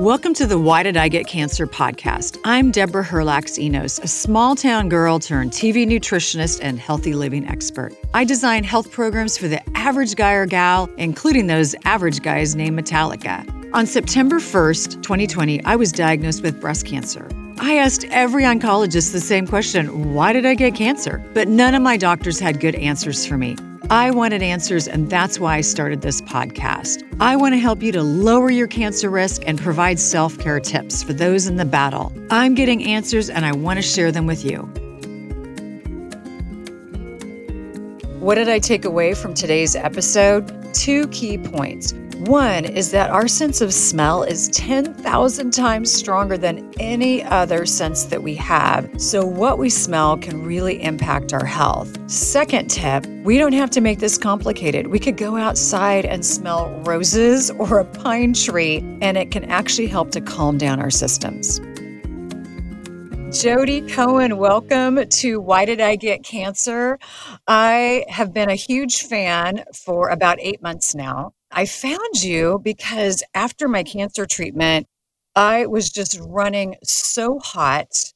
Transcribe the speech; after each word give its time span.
Welcome 0.00 0.34
to 0.34 0.46
the 0.46 0.58
Why 0.58 0.82
Did 0.82 0.96
I 0.96 1.06
Get 1.06 1.28
Cancer 1.28 1.68
podcast. 1.68 2.40
I'm 2.42 2.72
Deborah 2.72 3.04
Herlax 3.04 3.60
Enos, 3.60 4.00
a 4.00 4.08
small 4.08 4.56
town 4.56 4.88
girl 4.88 5.20
turned 5.20 5.52
TV 5.52 5.86
nutritionist 5.86 6.58
and 6.60 6.80
healthy 6.80 7.14
living 7.14 7.46
expert. 7.46 7.94
I 8.12 8.24
design 8.24 8.64
health 8.64 8.90
programs 8.90 9.38
for 9.38 9.46
the 9.46 9.62
average 9.78 10.16
guy 10.16 10.32
or 10.32 10.46
gal, 10.46 10.90
including 10.96 11.46
those 11.46 11.76
average 11.84 12.22
guys 12.22 12.56
named 12.56 12.76
Metallica. 12.76 13.48
On 13.72 13.86
September 13.86 14.40
1st, 14.40 15.00
2020, 15.04 15.62
I 15.62 15.76
was 15.76 15.92
diagnosed 15.92 16.42
with 16.42 16.60
breast 16.60 16.86
cancer. 16.86 17.28
I 17.60 17.76
asked 17.76 18.04
every 18.10 18.42
oncologist 18.42 19.12
the 19.12 19.20
same 19.20 19.46
question 19.46 20.12
why 20.12 20.32
did 20.32 20.44
I 20.44 20.56
get 20.56 20.74
cancer? 20.74 21.24
But 21.34 21.46
none 21.46 21.72
of 21.72 21.82
my 21.82 21.96
doctors 21.96 22.40
had 22.40 22.58
good 22.58 22.74
answers 22.74 23.24
for 23.24 23.38
me. 23.38 23.56
I 23.90 24.10
wanted 24.10 24.42
answers, 24.42 24.88
and 24.88 25.10
that's 25.10 25.38
why 25.38 25.56
I 25.56 25.60
started 25.60 26.00
this 26.00 26.22
podcast. 26.22 27.02
I 27.20 27.36
want 27.36 27.52
to 27.52 27.58
help 27.58 27.82
you 27.82 27.92
to 27.92 28.02
lower 28.02 28.50
your 28.50 28.66
cancer 28.66 29.10
risk 29.10 29.42
and 29.46 29.60
provide 29.60 29.98
self 29.98 30.38
care 30.38 30.58
tips 30.58 31.02
for 31.02 31.12
those 31.12 31.46
in 31.46 31.56
the 31.56 31.64
battle. 31.64 32.12
I'm 32.30 32.54
getting 32.54 32.82
answers, 32.84 33.28
and 33.28 33.44
I 33.44 33.52
want 33.52 33.76
to 33.76 33.82
share 33.82 34.10
them 34.10 34.26
with 34.26 34.44
you. 34.44 34.60
What 38.20 38.36
did 38.36 38.48
I 38.48 38.58
take 38.58 38.86
away 38.86 39.12
from 39.12 39.34
today's 39.34 39.76
episode? 39.76 40.72
Two 40.72 41.06
key 41.08 41.36
points. 41.36 41.92
One 42.26 42.64
is 42.64 42.90
that 42.92 43.10
our 43.10 43.28
sense 43.28 43.60
of 43.60 43.74
smell 43.74 44.22
is 44.22 44.48
10,000 44.48 45.50
times 45.50 45.92
stronger 45.92 46.38
than 46.38 46.72
any 46.80 47.22
other 47.22 47.66
sense 47.66 48.04
that 48.04 48.22
we 48.22 48.34
have. 48.36 48.88
So, 48.98 49.26
what 49.26 49.58
we 49.58 49.68
smell 49.68 50.16
can 50.16 50.42
really 50.42 50.82
impact 50.82 51.34
our 51.34 51.44
health. 51.44 51.98
Second 52.10 52.70
tip 52.70 53.04
we 53.24 53.36
don't 53.36 53.52
have 53.52 53.68
to 53.72 53.82
make 53.82 53.98
this 53.98 54.16
complicated. 54.16 54.86
We 54.86 54.98
could 54.98 55.18
go 55.18 55.36
outside 55.36 56.06
and 56.06 56.24
smell 56.24 56.70
roses 56.86 57.50
or 57.50 57.80
a 57.80 57.84
pine 57.84 58.32
tree, 58.32 58.78
and 59.02 59.18
it 59.18 59.30
can 59.30 59.44
actually 59.44 59.88
help 59.88 60.10
to 60.12 60.22
calm 60.22 60.56
down 60.56 60.80
our 60.80 60.90
systems. 60.90 61.60
Jodi 63.38 63.82
Cohen, 63.82 64.38
welcome 64.38 65.06
to 65.06 65.40
Why 65.42 65.66
Did 65.66 65.82
I 65.82 65.96
Get 65.96 66.22
Cancer? 66.22 66.98
I 67.46 68.06
have 68.08 68.32
been 68.32 68.48
a 68.48 68.54
huge 68.54 69.02
fan 69.02 69.64
for 69.74 70.08
about 70.08 70.38
eight 70.40 70.62
months 70.62 70.94
now. 70.94 71.34
I 71.54 71.66
found 71.66 72.22
you 72.22 72.60
because 72.62 73.22
after 73.32 73.68
my 73.68 73.84
cancer 73.84 74.26
treatment, 74.26 74.88
I 75.36 75.66
was 75.66 75.88
just 75.88 76.18
running 76.20 76.74
so 76.82 77.38
hot. 77.38 78.12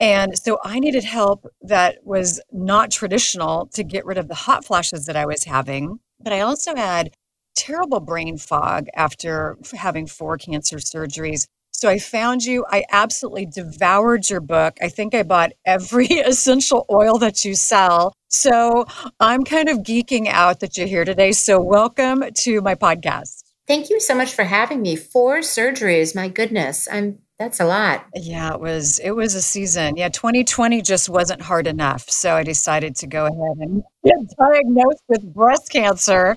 And 0.00 0.38
so 0.38 0.58
I 0.62 0.78
needed 0.78 1.02
help 1.02 1.46
that 1.62 1.98
was 2.04 2.40
not 2.52 2.90
traditional 2.90 3.66
to 3.74 3.82
get 3.82 4.04
rid 4.04 4.18
of 4.18 4.28
the 4.28 4.34
hot 4.34 4.66
flashes 4.66 5.06
that 5.06 5.16
I 5.16 5.24
was 5.24 5.44
having. 5.44 5.98
But 6.20 6.34
I 6.34 6.40
also 6.40 6.76
had 6.76 7.14
terrible 7.56 8.00
brain 8.00 8.36
fog 8.36 8.86
after 8.94 9.56
having 9.74 10.06
four 10.06 10.36
cancer 10.36 10.76
surgeries. 10.76 11.46
So 11.72 11.88
I 11.88 11.98
found 11.98 12.44
you. 12.44 12.66
I 12.68 12.84
absolutely 12.90 13.46
devoured 13.46 14.28
your 14.28 14.40
book. 14.40 14.76
I 14.82 14.88
think 14.88 15.14
I 15.14 15.22
bought 15.22 15.52
every 15.64 16.06
essential 16.06 16.84
oil 16.90 17.18
that 17.18 17.44
you 17.44 17.54
sell. 17.54 18.12
So 18.28 18.84
I'm 19.20 19.42
kind 19.42 19.68
of 19.68 19.78
geeking 19.78 20.28
out 20.28 20.60
that 20.60 20.76
you're 20.76 20.86
here 20.86 21.04
today. 21.04 21.32
So 21.32 21.60
welcome 21.60 22.24
to 22.40 22.60
my 22.60 22.74
podcast. 22.74 23.42
Thank 23.66 23.88
you 23.88 24.00
so 24.00 24.14
much 24.14 24.32
for 24.32 24.44
having 24.44 24.82
me. 24.82 24.96
Four 24.96 25.38
surgeries. 25.38 26.14
My 26.14 26.28
goodness. 26.28 26.88
I'm 26.90 27.18
that's 27.38 27.60
a 27.60 27.64
lot. 27.64 28.04
Yeah, 28.14 28.54
it 28.54 28.60
was 28.60 28.98
it 28.98 29.12
was 29.12 29.34
a 29.34 29.42
season. 29.42 29.96
Yeah, 29.96 30.08
2020 30.08 30.82
just 30.82 31.08
wasn't 31.08 31.40
hard 31.40 31.68
enough. 31.68 32.10
So 32.10 32.34
I 32.34 32.42
decided 32.42 32.96
to 32.96 33.06
go 33.06 33.26
ahead 33.26 33.56
and 33.60 33.82
get 34.04 34.16
diagnosed 34.38 35.04
with 35.08 35.32
breast 35.32 35.70
cancer 35.70 36.36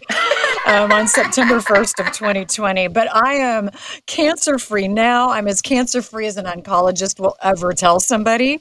um, 0.68 0.92
on 0.92 1.08
September 1.08 1.60
1st 1.60 2.06
of 2.06 2.14
2020. 2.14 2.88
But 2.88 3.14
I 3.14 3.36
am 3.36 3.70
cancer 4.06 4.58
free 4.58 4.88
now. 4.88 5.30
I'm 5.30 5.48
as 5.48 5.62
cancer 5.62 6.02
free 6.02 6.28
as 6.28 6.38
an 6.38 6.46
oncologist 6.46 7.20
will 7.20 7.36
ever 7.42 7.74
tell 7.74 8.00
somebody. 8.00 8.60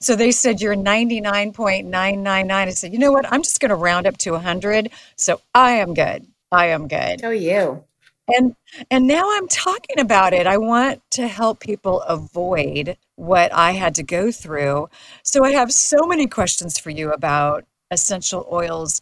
So 0.00 0.16
they 0.16 0.32
said 0.32 0.60
you're 0.60 0.76
99.999. 0.76 2.50
I 2.50 2.70
said, 2.70 2.92
you 2.92 2.98
know 2.98 3.12
what? 3.12 3.30
I'm 3.32 3.42
just 3.42 3.60
going 3.60 3.70
to 3.70 3.76
round 3.76 4.06
up 4.06 4.18
to 4.18 4.32
100. 4.32 4.90
So 5.16 5.40
I 5.54 5.72
am 5.72 5.94
good. 5.94 6.26
I 6.50 6.66
am 6.66 6.88
good. 6.88 7.24
Oh, 7.24 7.30
you 7.30 7.84
and 8.28 8.54
and 8.90 9.06
now 9.06 9.28
i'm 9.32 9.48
talking 9.48 9.98
about 9.98 10.32
it 10.32 10.46
i 10.46 10.56
want 10.56 11.02
to 11.10 11.26
help 11.26 11.60
people 11.60 12.02
avoid 12.02 12.96
what 13.16 13.52
i 13.52 13.72
had 13.72 13.94
to 13.94 14.02
go 14.02 14.30
through 14.30 14.88
so 15.22 15.44
i 15.44 15.50
have 15.50 15.72
so 15.72 16.06
many 16.06 16.26
questions 16.26 16.78
for 16.78 16.90
you 16.90 17.10
about 17.10 17.64
essential 17.90 18.48
oils 18.50 19.00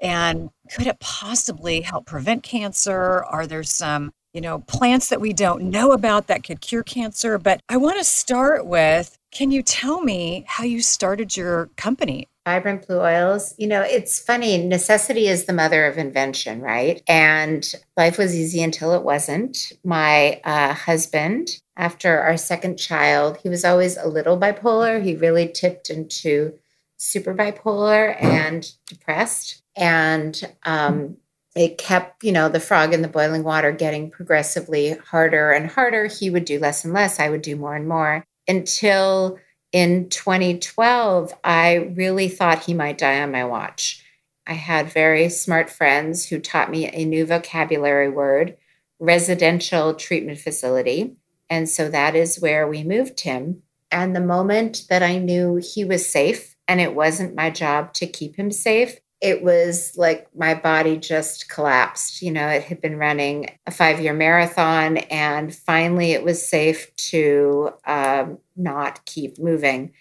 and 0.00 0.50
could 0.70 0.86
it 0.86 0.98
possibly 1.00 1.80
help 1.80 2.06
prevent 2.06 2.42
cancer 2.42 3.24
are 3.24 3.46
there 3.46 3.62
some 3.62 4.12
you 4.32 4.40
know 4.40 4.60
plants 4.60 5.08
that 5.08 5.20
we 5.20 5.32
don't 5.32 5.62
know 5.62 5.92
about 5.92 6.26
that 6.26 6.44
could 6.44 6.60
cure 6.60 6.82
cancer 6.82 7.38
but 7.38 7.60
i 7.68 7.76
want 7.76 7.98
to 7.98 8.04
start 8.04 8.66
with 8.66 9.16
can 9.30 9.50
you 9.50 9.62
tell 9.62 10.00
me 10.02 10.44
how 10.46 10.64
you 10.64 10.80
started 10.80 11.36
your 11.36 11.66
company 11.76 12.26
Vibrant 12.46 12.86
Blue 12.86 13.00
Oils. 13.00 13.54
You 13.58 13.66
know, 13.66 13.82
it's 13.82 14.18
funny, 14.18 14.58
necessity 14.58 15.28
is 15.28 15.44
the 15.44 15.52
mother 15.52 15.86
of 15.86 15.98
invention, 15.98 16.60
right? 16.60 17.02
And 17.06 17.70
life 17.96 18.18
was 18.18 18.34
easy 18.34 18.62
until 18.62 18.94
it 18.94 19.02
wasn't. 19.02 19.72
My 19.84 20.40
uh, 20.42 20.72
husband, 20.72 21.60
after 21.76 22.18
our 22.18 22.36
second 22.36 22.76
child, 22.76 23.36
he 23.42 23.48
was 23.48 23.64
always 23.64 23.96
a 23.96 24.08
little 24.08 24.38
bipolar. 24.38 25.02
He 25.02 25.14
really 25.14 25.48
tipped 25.48 25.90
into 25.90 26.54
super 26.96 27.34
bipolar 27.34 28.20
and 28.22 28.70
depressed. 28.86 29.62
And 29.76 30.40
um, 30.64 31.16
it 31.56 31.78
kept, 31.78 32.22
you 32.22 32.32
know, 32.32 32.48
the 32.48 32.60
frog 32.60 32.92
in 32.92 33.02
the 33.02 33.08
boiling 33.08 33.44
water 33.44 33.72
getting 33.72 34.10
progressively 34.10 34.94
harder 34.94 35.52
and 35.52 35.70
harder. 35.70 36.06
He 36.06 36.30
would 36.30 36.44
do 36.44 36.58
less 36.58 36.84
and 36.84 36.92
less. 36.94 37.18
I 37.18 37.28
would 37.28 37.42
do 37.42 37.56
more 37.56 37.74
and 37.74 37.88
more 37.88 38.24
until 38.46 39.38
in 39.72 40.08
2012, 40.08 41.32
I 41.44 41.74
really 41.94 42.28
thought 42.28 42.64
he 42.64 42.74
might 42.74 42.98
die 42.98 43.20
on 43.20 43.30
my 43.30 43.44
watch. 43.44 44.04
I 44.46 44.54
had 44.54 44.92
very 44.92 45.28
smart 45.28 45.70
friends 45.70 46.26
who 46.26 46.40
taught 46.40 46.70
me 46.70 46.88
a 46.88 47.04
new 47.04 47.24
vocabulary 47.24 48.08
word, 48.08 48.56
residential 48.98 49.94
treatment 49.94 50.40
facility. 50.40 51.14
And 51.48 51.68
so 51.68 51.88
that 51.88 52.16
is 52.16 52.40
where 52.40 52.66
we 52.66 52.82
moved 52.82 53.20
him. 53.20 53.62
And 53.92 54.14
the 54.14 54.20
moment 54.20 54.86
that 54.88 55.02
I 55.02 55.18
knew 55.18 55.60
he 55.62 55.84
was 55.84 56.08
safe 56.08 56.56
and 56.66 56.80
it 56.80 56.94
wasn't 56.94 57.36
my 57.36 57.50
job 57.50 57.92
to 57.94 58.06
keep 58.06 58.36
him 58.36 58.50
safe, 58.50 58.98
it 59.20 59.42
was 59.42 59.96
like 59.98 60.28
my 60.34 60.54
body 60.54 60.96
just 60.96 61.48
collapsed. 61.48 62.22
You 62.22 62.32
know, 62.32 62.48
it 62.48 62.64
had 62.64 62.80
been 62.80 62.96
running 62.96 63.50
a 63.66 63.70
five 63.70 64.00
year 64.00 64.14
marathon, 64.14 64.98
and 64.98 65.54
finally 65.54 66.12
it 66.12 66.24
was 66.24 66.46
safe 66.46 66.94
to 66.96 67.70
um, 67.86 68.38
not 68.56 69.04
keep 69.04 69.38
moving, 69.38 69.92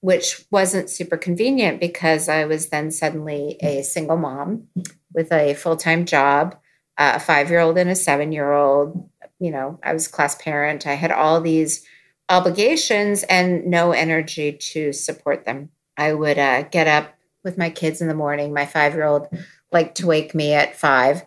which 0.00 0.44
wasn't 0.50 0.90
super 0.90 1.16
convenient 1.16 1.80
because 1.80 2.28
I 2.28 2.44
was 2.46 2.68
then 2.68 2.90
suddenly 2.90 3.56
a 3.60 3.82
single 3.82 4.16
mom 4.16 4.68
with 5.12 5.30
a 5.32 5.54
full 5.54 5.76
time 5.76 6.04
job, 6.04 6.56
uh, 6.98 7.12
a 7.16 7.20
five 7.20 7.50
year 7.50 7.60
old 7.60 7.78
and 7.78 7.90
a 7.90 7.94
seven 7.94 8.32
year 8.32 8.52
old. 8.52 9.08
You 9.38 9.52
know, 9.52 9.78
I 9.84 9.92
was 9.92 10.08
class 10.08 10.34
parent. 10.34 10.86
I 10.86 10.94
had 10.94 11.12
all 11.12 11.40
these 11.40 11.86
obligations 12.28 13.22
and 13.24 13.66
no 13.66 13.92
energy 13.92 14.52
to 14.52 14.92
support 14.92 15.44
them. 15.44 15.70
I 15.96 16.12
would 16.12 16.38
uh, 16.38 16.62
get 16.62 16.88
up 16.88 17.14
with 17.44 17.58
my 17.58 17.70
kids 17.70 18.00
in 18.00 18.08
the 18.08 18.14
morning. 18.14 18.52
My 18.52 18.66
five 18.66 18.94
year 18.94 19.04
old 19.04 19.28
liked 19.70 19.96
to 19.98 20.06
wake 20.06 20.34
me 20.34 20.54
at 20.54 20.76
five. 20.76 21.22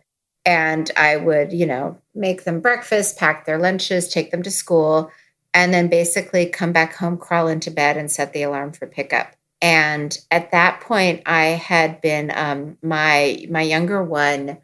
And 0.46 0.90
I 0.96 1.18
would, 1.18 1.52
you 1.52 1.66
know, 1.66 1.98
make 2.16 2.46
them 2.46 2.62
breakfast, 2.62 3.18
pack 3.18 3.46
their 3.46 3.58
lunches, 3.58 4.08
take 4.08 4.32
them 4.32 4.44
to 4.44 4.52
school, 4.52 5.12
and 5.54 5.74
then 5.74 5.90
basically 5.90 6.46
come 6.46 6.72
back 6.72 6.96
home, 6.96 7.18
crawl 7.18 7.48
into 7.48 7.70
bed, 7.70 7.98
and 7.98 8.10
set 8.10 8.32
the 8.32 8.44
alarm 8.44 8.72
for 8.72 8.88
pickup. 8.88 9.36
And 9.62 10.18
at 10.32 10.52
that 10.52 10.82
point, 10.82 11.24
I 11.26 11.46
had 11.46 12.00
been 12.02 12.32
um, 12.36 12.78
my 12.82 13.46
my 13.50 13.62
younger 13.62 14.04
one 14.04 14.58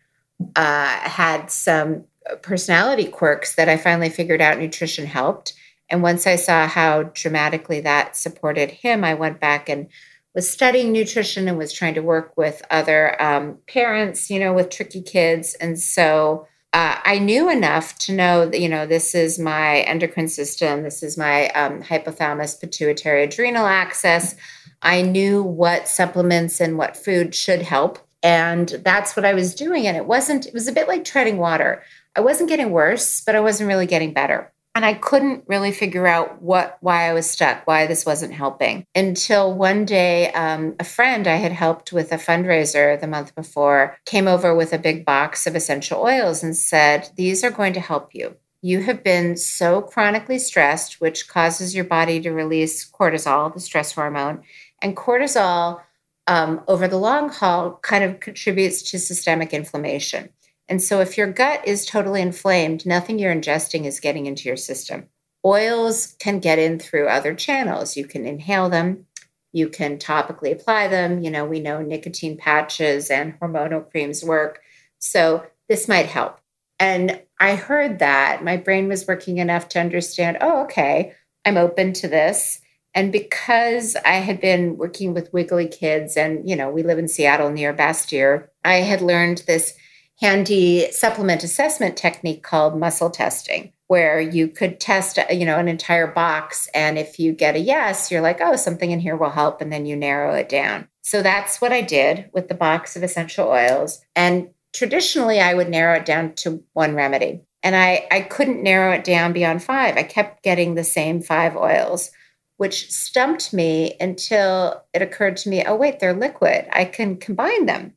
uh, 0.56 0.86
had 1.00 1.52
some 1.52 2.06
personality 2.42 3.06
quirks 3.06 3.56
that 3.56 3.70
I 3.70 3.78
finally 3.78 4.10
figured 4.10 4.42
out 4.42 4.60
nutrition 4.60 5.06
helped. 5.06 5.54
And 5.90 6.02
once 6.02 6.26
I 6.26 6.36
saw 6.36 6.68
how 6.68 7.04
dramatically 7.04 7.82
that 7.82 8.16
supported 8.16 8.72
him, 8.72 9.04
I 9.04 9.14
went 9.14 9.40
back 9.40 9.68
and 9.68 9.88
was 10.36 10.50
studying 10.50 10.92
nutrition 10.92 11.48
and 11.48 11.58
was 11.58 11.72
trying 11.72 11.94
to 11.94 12.02
work 12.02 12.36
with 12.36 12.62
other 12.72 13.22
um, 13.22 13.58
parents, 13.68 14.30
you 14.30 14.40
know, 14.40 14.54
with 14.54 14.70
tricky 14.70 15.02
kids. 15.02 15.54
And 15.56 15.80
so 15.80 16.48
uh, 16.74 16.98
I 17.04 17.20
knew 17.20 17.50
enough 17.50 17.98
to 18.00 18.14
know 18.14 18.48
that, 18.48 18.60
you 18.60 18.68
know, 18.68 18.88
this 18.88 19.14
is 19.14 19.38
my 19.38 19.82
endocrine 19.82 20.28
system, 20.28 20.82
this 20.82 21.04
is 21.04 21.18
my 21.18 21.50
um, 21.50 21.84
hypothalamus 21.84 22.60
pituitary 22.60 23.24
adrenal 23.24 23.68
axis. 23.68 24.36
I 24.82 25.04
knew 25.04 25.44
what 25.44 25.88
supplements 25.88 26.60
and 26.60 26.78
what 26.78 26.98
food 26.98 27.36
should 27.36 27.62
help. 27.62 28.00
And 28.24 28.70
that's 28.84 29.16
what 29.16 29.26
I 29.26 29.34
was 29.34 29.54
doing. 29.54 29.86
And 29.86 29.98
it 29.98 30.06
wasn't, 30.06 30.48
it 30.48 30.54
was 30.54 30.68
a 30.68 30.72
bit 30.72 30.88
like 30.88 31.04
treading 31.04 31.38
water. 31.38 31.84
I 32.16 32.22
wasn't 32.22 32.50
getting 32.50 32.72
worse, 32.72 33.22
but 33.22 33.36
I 33.36 33.40
wasn't 33.40 33.68
really 33.68 33.86
getting 33.86 34.14
better. 34.14 34.53
And 34.76 34.86
I 34.86 34.96
couldn't 34.96 35.44
really 35.48 35.72
figure 35.72 36.08
out 36.08 36.42
what 36.42 36.78
why 36.82 37.08
I 37.08 37.14
was 37.14 37.30
stuck, 37.30 37.68
why 37.68 37.86
this 37.86 38.06
wasn't 38.06 38.34
helping. 38.34 38.86
Until 38.96 39.54
one 39.54 39.86
day, 39.86 40.32
um, 40.32 40.76
a 40.80 40.84
friend 40.84 41.28
I 41.28 41.36
had 41.36 41.52
helped 41.52 41.94
with 41.94 42.12
a 42.12 42.18
fundraiser 42.18 43.00
the 43.00 43.08
month 43.08 43.36
before 43.36 43.98
came 44.06 44.28
over 44.28 44.56
with 44.56 44.74
a 44.74 44.80
big 44.80 45.06
box 45.06 45.46
of 45.46 45.56
essential 45.56 46.02
oils 46.02 46.44
and 46.44 46.58
said, 46.58 47.10
"These 47.16 47.44
are 47.44 47.52
going 47.52 47.74
to 47.74 47.80
help 47.80 48.16
you." 48.16 48.36
you 48.64 48.82
have 48.82 49.04
been 49.04 49.36
so 49.36 49.82
chronically 49.82 50.40
stressed, 50.40 51.02
which 51.02 51.28
causes 51.28 51.76
your 51.76 51.84
body 51.84 52.22
to 52.22 52.32
release 52.32 52.90
cortisol, 52.90 53.54
the 53.54 53.60
stress 53.60 53.92
hormone. 53.92 54.42
And 54.82 54.96
cortisol, 54.96 55.82
um, 56.28 56.62
over 56.70 56.88
the 56.88 56.98
long 56.98 57.28
haul, 57.28 57.78
kind 57.82 58.06
of 58.06 58.22
contributes 58.22 58.82
to 58.92 59.00
systemic 59.00 59.54
inflammation. 59.54 60.30
And 60.70 60.82
so, 60.82 61.02
if 61.02 61.18
your 61.18 61.32
gut 61.32 61.68
is 61.68 61.86
totally 61.86 62.22
inflamed, 62.22 62.86
nothing 62.86 63.20
you're 63.20 63.36
ingesting 63.36 63.86
is 63.86 64.00
getting 64.00 64.26
into 64.26 64.48
your 64.48 64.58
system. 64.58 65.10
Oils 65.46 66.16
can 66.20 66.40
get 66.40 66.60
in 66.60 66.80
through 66.80 67.08
other 67.08 67.36
channels. 67.36 67.98
You 67.98 68.06
can 68.06 68.26
inhale 68.26 68.70
them, 68.70 69.06
you 69.52 69.70
can 69.70 69.98
topically 69.98 70.52
apply 70.52 70.88
them. 70.88 71.22
You 71.22 71.32
know, 71.32 71.46
we 71.46 71.60
know 71.60 71.82
nicotine 71.82 72.38
patches 72.38 73.10
and 73.10 73.40
hormonal 73.40 73.90
creams 73.90 74.24
work. 74.24 74.62
So, 75.00 75.46
this 75.68 75.88
might 75.88 76.08
help. 76.08 76.40
And 76.80 77.22
I 77.40 77.56
heard 77.56 78.00
that 78.00 78.44
my 78.44 78.58
brain 78.58 78.88
was 78.88 79.08
working 79.08 79.38
enough 79.38 79.70
to 79.70 79.80
understand, 79.80 80.38
oh, 80.42 80.64
okay, 80.64 81.14
I'm 81.46 81.58
open 81.58 81.94
to 81.94 82.08
this. 82.08 82.60
And 82.96 83.12
because 83.12 83.96
I 84.06 84.16
had 84.16 84.40
been 84.40 84.78
working 84.78 85.14
with 85.14 85.34
wiggly 85.34 85.68
kids 85.68 86.16
and, 86.16 86.48
you 86.48 86.56
know, 86.56 86.70
we 86.70 86.84
live 86.84 87.00
in 87.00 87.08
Seattle 87.08 87.50
near 87.50 87.74
Bastyr, 87.74 88.50
I 88.64 88.76
had 88.76 89.02
learned 89.02 89.44
this 89.48 89.74
handy 90.20 90.92
supplement 90.92 91.44
assessment 91.44 91.98
technique 91.98 92.44
called 92.44 92.80
muscle 92.80 93.10
testing 93.10 93.74
where 93.88 94.20
you 94.20 94.48
could 94.48 94.80
test 94.80 95.20
you 95.30 95.46
know 95.46 95.58
an 95.58 95.68
entire 95.68 96.08
box 96.08 96.68
and 96.74 96.98
if 96.98 97.20
you 97.20 97.34
get 97.34 97.56
a 97.56 97.60
yes 97.60 98.12
you're 98.12 98.22
like 98.22 98.40
oh 98.42 98.56
something 98.56 98.92
in 98.92 99.00
here 99.00 99.18
will 99.18 99.32
help 99.32 99.62
and 99.62 99.72
then 99.72 99.86
you 99.86 99.96
narrow 99.96 100.34
it 100.34 100.48
down 100.48 100.88
so 101.02 101.22
that's 101.22 101.60
what 101.60 101.74
i 101.74 101.82
did 101.82 102.30
with 102.34 102.48
the 102.48 102.56
box 102.56 102.96
of 102.96 103.04
essential 103.04 103.48
oils 103.48 104.02
and 104.16 104.50
traditionally 104.74 105.40
I 105.40 105.54
would 105.54 105.70
narrow 105.70 105.96
it 105.98 106.06
down 106.06 106.34
to 106.38 106.64
one 106.74 106.96
remedy. 106.96 107.42
And 107.62 107.76
I, 107.76 108.08
I 108.12 108.22
couldn't 108.22 108.62
narrow 108.62 108.94
it 108.94 109.06
down 109.06 109.32
beyond 109.32 109.64
five. 109.64 109.96
I 109.96 110.04
kept 110.04 110.44
getting 110.44 110.76
the 110.76 110.84
same 110.84 111.22
five 111.22 111.56
oils, 111.56 112.12
which 112.58 112.92
stumped 112.92 113.54
me 113.54 113.96
until 114.02 114.84
it 114.94 115.02
occurred 115.02 115.38
to 115.38 115.50
me 115.50 115.64
oh, 115.66 115.76
wait, 115.76 116.00
they're 116.00 116.14
liquid. 116.14 116.68
I 116.74 116.86
can 116.86 117.16
combine 117.16 117.68
them. 117.68 117.94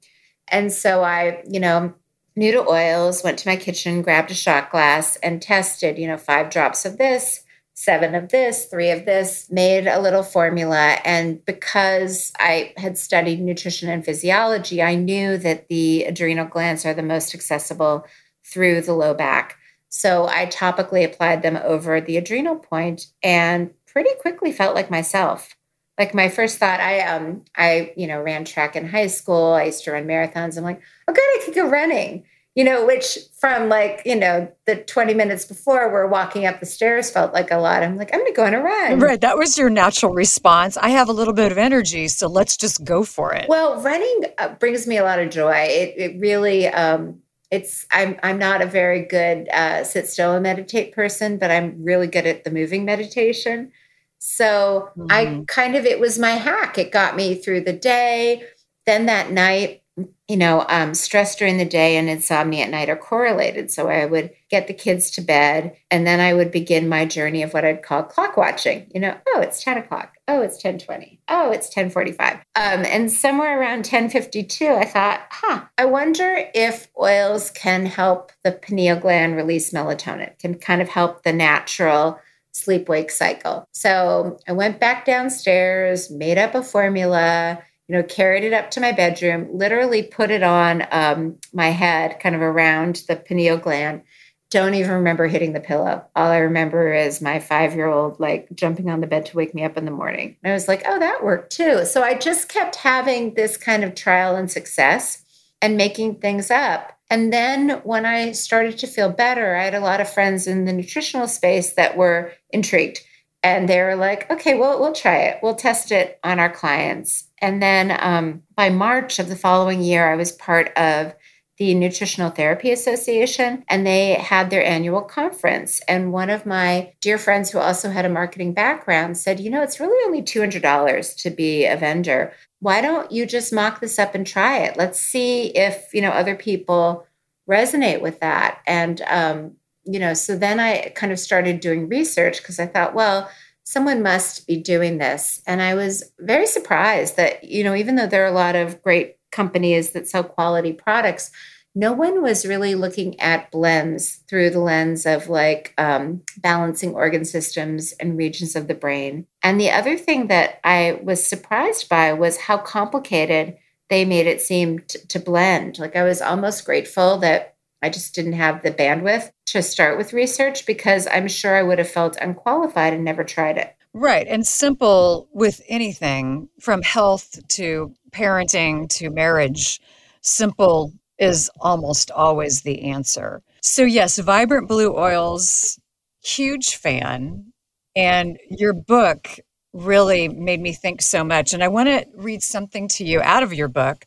And 0.49 0.73
so 0.73 1.03
I, 1.03 1.43
you 1.49 1.59
know, 1.59 1.93
new 2.37 2.53
to 2.53 2.69
oils, 2.69 3.25
went 3.25 3.38
to 3.38 3.49
my 3.49 3.56
kitchen, 3.56 4.03
grabbed 4.03 4.31
a 4.31 4.35
shot 4.35 4.71
glass, 4.71 5.17
and 5.17 5.41
tested, 5.41 5.99
you 5.99 6.06
know, 6.06 6.19
five 6.19 6.50
drops 6.50 6.85
of 6.85 6.99
this, 6.99 7.43
seven 7.75 8.15
of 8.15 8.29
this, 8.29 8.67
three 8.67 8.91
of 8.91 9.05
this, 9.06 9.50
made 9.50 9.87
a 9.87 10.00
little 10.00 10.23
formula. 10.23 10.99
And 11.05 11.44
because 11.44 12.33
I 12.38 12.75
had 12.77 12.99
studied 12.99 13.41
nutrition 13.41 13.88
and 13.88 14.05
physiology, 14.05 14.83
I 14.83 14.94
knew 14.94 15.38
that 15.38 15.69
the 15.69 16.05
adrenal 16.05 16.47
glands 16.47 16.85
are 16.87 16.94
the 16.94 17.03
most 17.03 17.35
accessible 17.35 18.06
through 18.44 18.82
the 18.82 18.94
low 18.94 19.15
back. 19.15 19.56
So 19.89 20.27
I 20.27 20.47
topically 20.47 21.05
applied 21.05 21.43
them 21.43 21.59
over 21.62 22.00
the 22.00 22.17
adrenal 22.17 22.56
point 22.56 23.06
and 23.23 23.71
pretty 23.87 24.11
quickly 24.21 24.53
felt 24.53 24.75
like 24.75 24.91
myself. 24.91 25.56
Like 25.98 26.14
my 26.14 26.28
first 26.28 26.58
thought, 26.58 26.81
I 26.81 27.00
um 27.00 27.44
I 27.56 27.93
you 27.96 28.06
know 28.06 28.20
ran 28.22 28.44
track 28.44 28.76
in 28.76 28.87
high 28.87 29.06
school. 29.06 29.52
I 29.52 29.64
used 29.64 29.84
to 29.84 29.93
run 29.93 30.06
marathons. 30.06 30.56
I'm 30.56 30.64
like, 30.64 30.81
oh 31.08 31.12
good, 31.12 31.20
I 31.20 31.43
could 31.44 31.54
go 31.54 31.69
running 31.69 32.25
you 32.56 32.64
know, 32.64 32.87
which 32.87 33.19
from 33.38 33.69
like, 33.69 34.00
you 34.06 34.16
know, 34.16 34.50
the 34.64 34.76
20 34.76 35.12
minutes 35.12 35.44
before 35.44 35.93
we're 35.93 36.06
walking 36.06 36.46
up 36.46 36.58
the 36.58 36.64
stairs 36.64 37.10
felt 37.10 37.34
like 37.34 37.50
a 37.50 37.58
lot. 37.58 37.82
I'm 37.82 37.96
like, 37.96 38.12
I'm 38.14 38.20
going 38.20 38.32
to 38.32 38.37
go 38.37 38.46
on 38.46 38.54
a 38.54 38.62
run. 38.62 38.98
Right. 38.98 39.20
That 39.20 39.37
was 39.37 39.58
your 39.58 39.69
natural 39.69 40.14
response. 40.14 40.78
I 40.78 40.88
have 40.88 41.10
a 41.10 41.12
little 41.12 41.34
bit 41.34 41.52
of 41.52 41.58
energy, 41.58 42.08
so 42.08 42.28
let's 42.28 42.56
just 42.56 42.82
go 42.82 43.04
for 43.04 43.34
it. 43.34 43.46
Well, 43.50 43.81
running 43.82 44.25
uh, 44.38 44.54
brings 44.54 44.87
me 44.87 44.96
a 44.96 45.04
lot 45.04 45.19
of 45.19 45.28
joy. 45.28 45.52
It, 45.52 45.94
it 45.98 46.19
really, 46.19 46.66
um, 46.69 47.20
it's, 47.50 47.87
I'm, 47.93 48.19
I'm 48.22 48.38
not 48.38 48.62
a 48.62 48.66
very 48.66 49.02
good 49.02 49.50
uh, 49.50 49.84
sit 49.84 50.06
still 50.08 50.32
and 50.32 50.43
meditate 50.43 50.94
person, 50.94 51.37
but 51.37 51.50
I'm 51.50 51.84
really 51.84 52.06
good 52.06 52.26
at 52.26 52.44
the 52.44 52.50
moving 52.50 52.87
meditation. 52.87 53.70
So 54.19 54.91
mm-hmm. 54.97 55.07
I 55.11 55.45
kind 55.47 55.77
of, 55.77 55.85
it 55.85 56.01
was 56.01 56.19
my 56.19 56.33
hack. 56.33 56.79
It 56.79 56.93
got 56.93 57.17
me 57.17 57.35
through 57.35 57.63
the 57.63 57.73
day. 57.73 58.43
Then 58.87 59.07
that 59.07 59.31
night, 59.31 59.83
you 60.29 60.37
know, 60.37 60.67
um, 60.69 60.93
stress 60.95 61.37
during 61.37 61.57
the 61.57 61.65
day 61.65 61.97
and 61.97 62.09
insomnia 62.09 62.65
at 62.65 62.71
night 62.71 62.91
are 62.91 62.97
correlated. 62.97 63.71
So 63.71 63.89
I 63.89 64.05
would 64.05 64.31
get 64.51 64.67
the 64.67 64.75
kids 64.75 65.11
to 65.13 65.21
bed 65.23 65.77
and 65.91 66.07
then 66.07 66.21
I 66.21 66.35
would 66.35 66.51
begin 66.51 66.89
my 66.89 67.07
journey 67.07 67.43
of 67.43 67.55
what 67.55 67.65
I'd 67.65 67.83
call 67.83 68.03
clock 68.03 68.37
watching. 68.37 68.91
You 68.93 69.01
know, 69.01 69.17
oh, 69.29 69.41
it's 69.41 69.63
10 69.63 69.79
o'clock. 69.79 70.15
Oh, 70.29 70.43
it's 70.43 70.57
1020. 70.57 71.21
Oh, 71.29 71.51
it's 71.51 71.69
1045. 71.69 72.35
Um, 72.35 72.43
and 72.57 73.11
somewhere 73.11 73.59
around 73.59 73.79
1052, 73.79 74.67
I 74.67 74.85
thought, 74.85 75.23
huh, 75.31 75.63
I 75.79 75.87
wonder 75.87 76.45
if 76.55 76.89
oils 77.01 77.51
can 77.53 77.87
help 77.87 78.33
the 78.43 78.53
pineal 78.53 78.99
gland 78.99 79.37
release 79.37 79.73
melatonin, 79.73 80.39
can 80.39 80.57
kind 80.57 80.83
of 80.83 80.89
help 80.89 81.23
the 81.23 81.33
natural 81.33 82.19
sleep 82.56 82.88
wake 82.88 83.11
cycle. 83.11 83.69
So 83.73 84.38
I 84.49 84.53
went 84.53 84.81
back 84.81 85.05
downstairs, 85.05 86.11
made 86.11 86.38
up 86.38 86.55
a 86.55 86.62
formula 86.62 87.62
you 87.88 87.94
know, 87.94 88.03
carried 88.03 88.44
it 88.44 88.53
up 88.53 88.70
to 88.73 88.81
my 88.81 88.93
bedroom, 88.93 89.49
literally 89.53 90.03
put 90.03 90.31
it 90.31 90.43
on 90.43 90.87
um, 90.91 91.38
my 91.53 91.69
head, 91.69 92.19
kind 92.20 92.35
of 92.35 92.43
around 92.43 93.05
the 93.08 93.17
pineal 93.17 93.56
gland. 93.56 94.03
Don't 94.50 94.75
even 94.75 94.93
remember 94.93 95.26
hitting 95.26 95.53
the 95.53 95.61
pillow. 95.61 96.05
All 96.14 96.31
I 96.31 96.38
remember 96.38 96.93
is 96.93 97.20
my 97.20 97.41
five 97.41 97.75
year 97.75 97.87
old 97.88 98.19
like 98.20 98.49
jumping 98.55 98.91
on 98.91 99.00
the 99.00 99.06
bed 99.06 99.26
to 99.26 99.37
wake 99.37 99.55
me 99.55 99.64
up 99.64 99.76
in 99.76 99.85
the 99.85 99.91
morning. 99.91 100.37
And 100.43 100.53
I 100.53 100.55
was 100.55 100.69
like, 100.69 100.82
oh, 100.87 100.99
that 100.99 101.25
worked 101.25 101.53
too. 101.53 101.85
So 101.85 102.03
I 102.03 102.14
just 102.14 102.49
kept 102.49 102.76
having 102.76 103.35
this 103.35 103.56
kind 103.56 103.85
of 103.85 103.94
trial 103.94 104.37
and 104.37 104.50
success 104.50 105.23
and 105.61 105.76
making 105.76 106.17
things 106.17 106.50
up. 106.50 106.95
And 107.11 107.32
then 107.32 107.81
when 107.85 108.05
I 108.05 108.32
started 108.32 108.79
to 108.79 108.87
feel 108.87 109.11
better, 109.11 109.56
I 109.56 109.64
had 109.64 109.75
a 109.75 109.81
lot 109.81 110.00
of 110.00 110.11
friends 110.11 110.47
in 110.47 110.64
the 110.64 110.73
nutritional 110.73 111.29
space 111.29 111.75
that 111.75 111.97
were 111.97 112.32
intrigued 112.50 113.00
and 113.47 113.69
they 113.69 113.81
were 113.81 113.94
like, 113.94 114.29
okay, 114.29 114.58
well, 114.58 114.81
we'll 114.81 114.93
try 114.93 115.19
it. 115.19 115.38
We'll 115.41 115.55
test 115.55 115.93
it 115.93 116.19
on 116.25 116.41
our 116.41 116.50
clients. 116.50 117.29
And 117.38 117.62
then 117.62 117.97
um, 118.00 118.43
by 118.56 118.70
March 118.70 119.20
of 119.20 119.29
the 119.29 119.37
following 119.37 119.82
year, 119.82 120.11
I 120.11 120.17
was 120.17 120.32
part 120.32 120.76
of 120.76 121.14
the 121.56 121.73
Nutritional 121.75 122.31
Therapy 122.31 122.73
Association, 122.73 123.64
and 123.69 123.87
they 123.87 124.14
had 124.14 124.50
their 124.50 124.64
annual 124.64 125.00
conference. 125.00 125.81
And 125.87 126.12
one 126.12 126.29
of 126.29 126.44
my 126.44 126.93
dear 127.00 127.19
friends 127.19 127.50
who 127.50 127.58
also 127.58 127.88
had 127.88 128.05
a 128.05 128.11
marketing 128.11 128.53
background 128.53 129.17
said, 129.17 129.38
You 129.38 129.50
know, 129.50 129.62
it's 129.62 129.79
really 129.79 130.05
only 130.06 130.23
$200 130.23 131.17
to 131.23 131.31
be 131.31 131.67
a 131.67 131.76
vendor. 131.76 132.32
Why 132.67 132.81
don't 132.81 133.13
you 133.13 133.27
just 133.27 133.53
mock 133.53 133.81
this 133.81 133.97
up 133.97 134.17
and 134.17 134.27
try 134.27 134.59
it? 134.59 134.77
Let's 134.77 135.01
see 135.01 135.57
if, 135.57 135.95
you 135.95 136.01
know, 136.03 136.11
other 136.11 136.35
people 136.35 137.07
resonate 137.49 138.01
with 138.01 138.19
that. 138.19 138.61
And 138.67 139.01
um, 139.03 139.53
you 139.85 140.01
know, 140.01 140.15
so 140.15 140.37
then 140.37 140.59
I 140.59 140.93
kind 140.97 141.13
of 141.13 141.21
started 141.21 141.61
doing 141.61 141.89
research 141.89 142.39
because 142.39 142.58
I 142.58 142.67
thought, 142.67 142.93
well, 142.93 143.31
someone 143.63 144.03
must 144.03 144.49
be 144.49 144.56
doing 144.56 144.99
this. 144.99 145.41
And 145.46 145.63
I 145.63 145.75
was 145.75 146.13
very 146.19 146.46
surprised 146.46 147.17
that, 147.17 147.44
you 147.44 147.63
know, 147.63 147.77
even 147.77 147.94
though 147.94 148.08
there 148.08 148.25
are 148.25 148.32
a 148.32 148.32
lot 148.32 148.56
of 148.56 148.82
great 148.82 149.17
companies 149.31 149.93
that 149.93 150.08
sell 150.08 150.25
quality 150.25 150.73
products, 150.73 151.31
no 151.77 151.93
one 151.93 152.23
was 152.23 152.47
really 152.47 152.75
looking 152.75 153.21
at 153.21 153.51
blends 153.51 154.17
through 154.27 154.49
the 154.49 154.61
lens 154.61 155.05
of 155.05 155.29
like 155.29 155.75
um, 155.77 156.23
balancing 156.39 156.95
organ 156.95 157.27
systems 157.27 157.93
and 158.01 158.17
regions 158.17 158.56
of 158.56 158.67
the 158.67 158.75
brain. 158.75 159.27
And 159.43 159.61
the 159.61 159.71
other 159.71 159.99
thing 159.99 160.29
that 160.29 160.59
I 160.65 160.99
was 161.03 161.25
surprised 161.25 161.91
by 161.91 162.15
was 162.15 162.39
how 162.39 162.56
complicated 162.56 163.59
they 163.91 164.06
made 164.06 164.27
it 164.27 164.41
seem 164.41 164.79
t- 164.81 165.01
to 165.06 165.21
blend. 165.21 165.79
Like 165.79 165.95
I 165.95 166.03
was 166.03 166.23
almost 166.23 166.65
grateful 166.65 167.19
that 167.19 167.56
I 167.83 167.91
just 167.91 168.15
didn't 168.15 168.33
have 168.33 168.63
the 168.63 168.71
bandwidth 168.71 169.31
to 169.49 169.63
start 169.63 169.99
with 169.99 170.15
research 170.15 170.65
because 170.65 171.06
I'm 171.06 171.29
sure 171.29 171.55
I 171.55 171.63
would 171.63 171.79
have 171.79 171.91
felt 171.91 172.17
unqualified 172.17 172.95
and 172.95 173.05
never 173.05 173.23
tried 173.23 173.59
it. 173.59 173.77
Right. 173.93 174.27
And 174.27 174.47
simple 174.47 175.29
with 175.31 175.61
anything 175.69 176.49
from 176.59 176.81
health 176.81 177.39
to 177.49 177.93
parenting 178.13 178.89
to 178.97 179.11
marriage, 179.11 179.79
simple 180.23 180.95
is 181.19 181.51
almost 181.61 182.11
always 182.11 182.63
the 182.63 182.82
answer. 182.82 183.43
So, 183.63 183.82
yes, 183.82 184.19
Vibrant 184.19 184.69
Blue 184.69 184.96
Oils, 184.96 185.79
huge 186.23 186.77
fan. 186.77 187.53
And 187.94 188.39
your 188.51 188.75
book 188.75 189.39
really 189.73 190.29
made 190.29 190.61
me 190.61 190.73
think 190.73 191.03
so 191.03 191.25
much. 191.25 191.53
And 191.53 191.65
I 191.65 191.69
want 191.69 191.89
to 191.89 192.06
read 192.15 192.43
something 192.43 192.89
to 192.89 193.05
you 193.05 193.20
out 193.23 193.43
of 193.43 193.53
your 193.55 193.69
book 193.69 194.05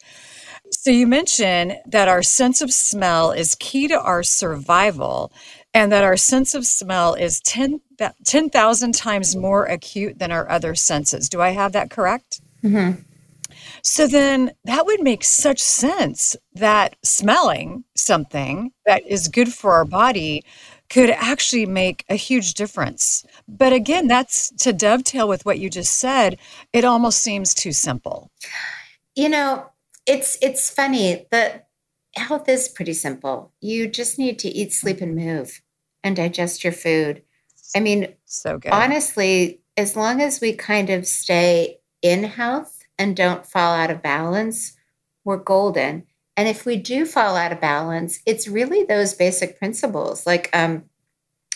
so 0.71 0.91
you 0.91 1.07
mentioned 1.07 1.77
that 1.87 2.07
our 2.07 2.21
sense 2.21 2.61
of 2.61 2.71
smell 2.71 3.31
is 3.31 3.55
key 3.55 3.87
to 3.87 3.99
our 3.99 4.23
survival 4.23 5.31
and 5.73 5.91
that 5.91 6.03
our 6.03 6.17
sense 6.17 6.53
of 6.53 6.65
smell 6.65 7.15
is 7.15 7.41
10,000 7.41 7.81
10, 8.23 8.91
times 8.91 9.35
more 9.35 9.65
acute 9.65 10.19
than 10.19 10.31
our 10.31 10.49
other 10.49 10.75
senses. 10.75 11.29
Do 11.29 11.41
I 11.41 11.49
have 11.49 11.73
that 11.73 11.89
correct? 11.89 12.41
Mm-hmm. 12.63 13.01
So 13.83 14.07
then 14.07 14.51
that 14.65 14.85
would 14.85 15.01
make 15.01 15.23
such 15.23 15.61
sense 15.61 16.35
that 16.53 16.95
smelling 17.03 17.83
something 17.95 18.71
that 18.85 19.05
is 19.07 19.27
good 19.27 19.53
for 19.53 19.73
our 19.73 19.85
body 19.85 20.43
could 20.89 21.11
actually 21.11 21.65
make 21.65 22.03
a 22.09 22.15
huge 22.15 22.55
difference. 22.55 23.23
But 23.47 23.73
again, 23.73 24.07
that's 24.07 24.49
to 24.63 24.73
dovetail 24.73 25.27
with 25.27 25.45
what 25.45 25.59
you 25.59 25.69
just 25.69 25.97
said, 25.97 26.37
it 26.73 26.83
almost 26.83 27.21
seems 27.21 27.53
too 27.53 27.71
simple. 27.71 28.31
You 29.15 29.29
know, 29.29 29.69
it's 30.05 30.37
it's 30.41 30.69
funny 30.69 31.27
that 31.31 31.67
health 32.15 32.49
is 32.49 32.67
pretty 32.69 32.93
simple. 32.93 33.53
You 33.61 33.87
just 33.87 34.17
need 34.17 34.39
to 34.39 34.49
eat, 34.49 34.73
sleep, 34.73 35.01
and 35.01 35.15
move. 35.15 35.61
and 36.03 36.15
digest 36.15 36.63
your 36.63 36.73
food. 36.73 37.21
I 37.75 37.79
mean, 37.81 38.15
so 38.25 38.57
good. 38.57 38.71
Honestly, 38.71 39.61
as 39.77 39.95
long 39.95 40.21
as 40.21 40.41
we 40.41 40.53
kind 40.53 40.89
of 40.89 41.05
stay 41.05 41.79
in 42.01 42.23
health 42.23 42.78
and 42.99 43.15
don't 43.15 43.47
fall 43.47 43.73
out 43.73 43.89
of 43.89 44.03
balance, 44.03 44.75
we're 45.23 45.37
golden. 45.37 46.03
And 46.37 46.47
if 46.47 46.65
we 46.65 46.75
do 46.75 47.05
fall 47.05 47.35
out 47.35 47.51
of 47.51 47.59
balance, 47.59 48.19
it's 48.25 48.47
really 48.47 48.83
those 48.83 49.13
basic 49.13 49.57
principles. 49.57 50.27
Like 50.27 50.49
um, 50.53 50.83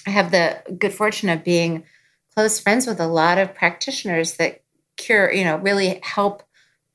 I 0.07 0.09
have 0.09 0.31
the 0.31 0.61
good 0.79 0.93
fortune 0.93 1.29
of 1.29 1.43
being 1.43 1.83
close 2.33 2.59
friends 2.59 2.87
with 2.87 2.99
a 2.99 3.07
lot 3.07 3.37
of 3.37 3.53
practitioners 3.53 4.37
that 4.37 4.63
cure, 4.97 5.31
you 5.31 5.43
know, 5.43 5.57
really 5.57 5.99
help 6.03 6.43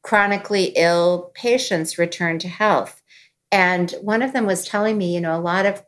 chronically 0.03 0.73
ill 0.77 1.31
patients 1.35 1.99
return 1.99 2.39
to 2.41 2.49
health. 2.49 3.03
And 3.51 3.91
one 4.03 4.23
of 4.23 4.33
them 4.33 4.47
was 4.47 4.67
telling 4.67 4.99
me, 4.99 5.15
you 5.15 5.21
know, 5.21 5.37
a 5.37 5.41
lot 5.41 5.67
of 5.67 5.83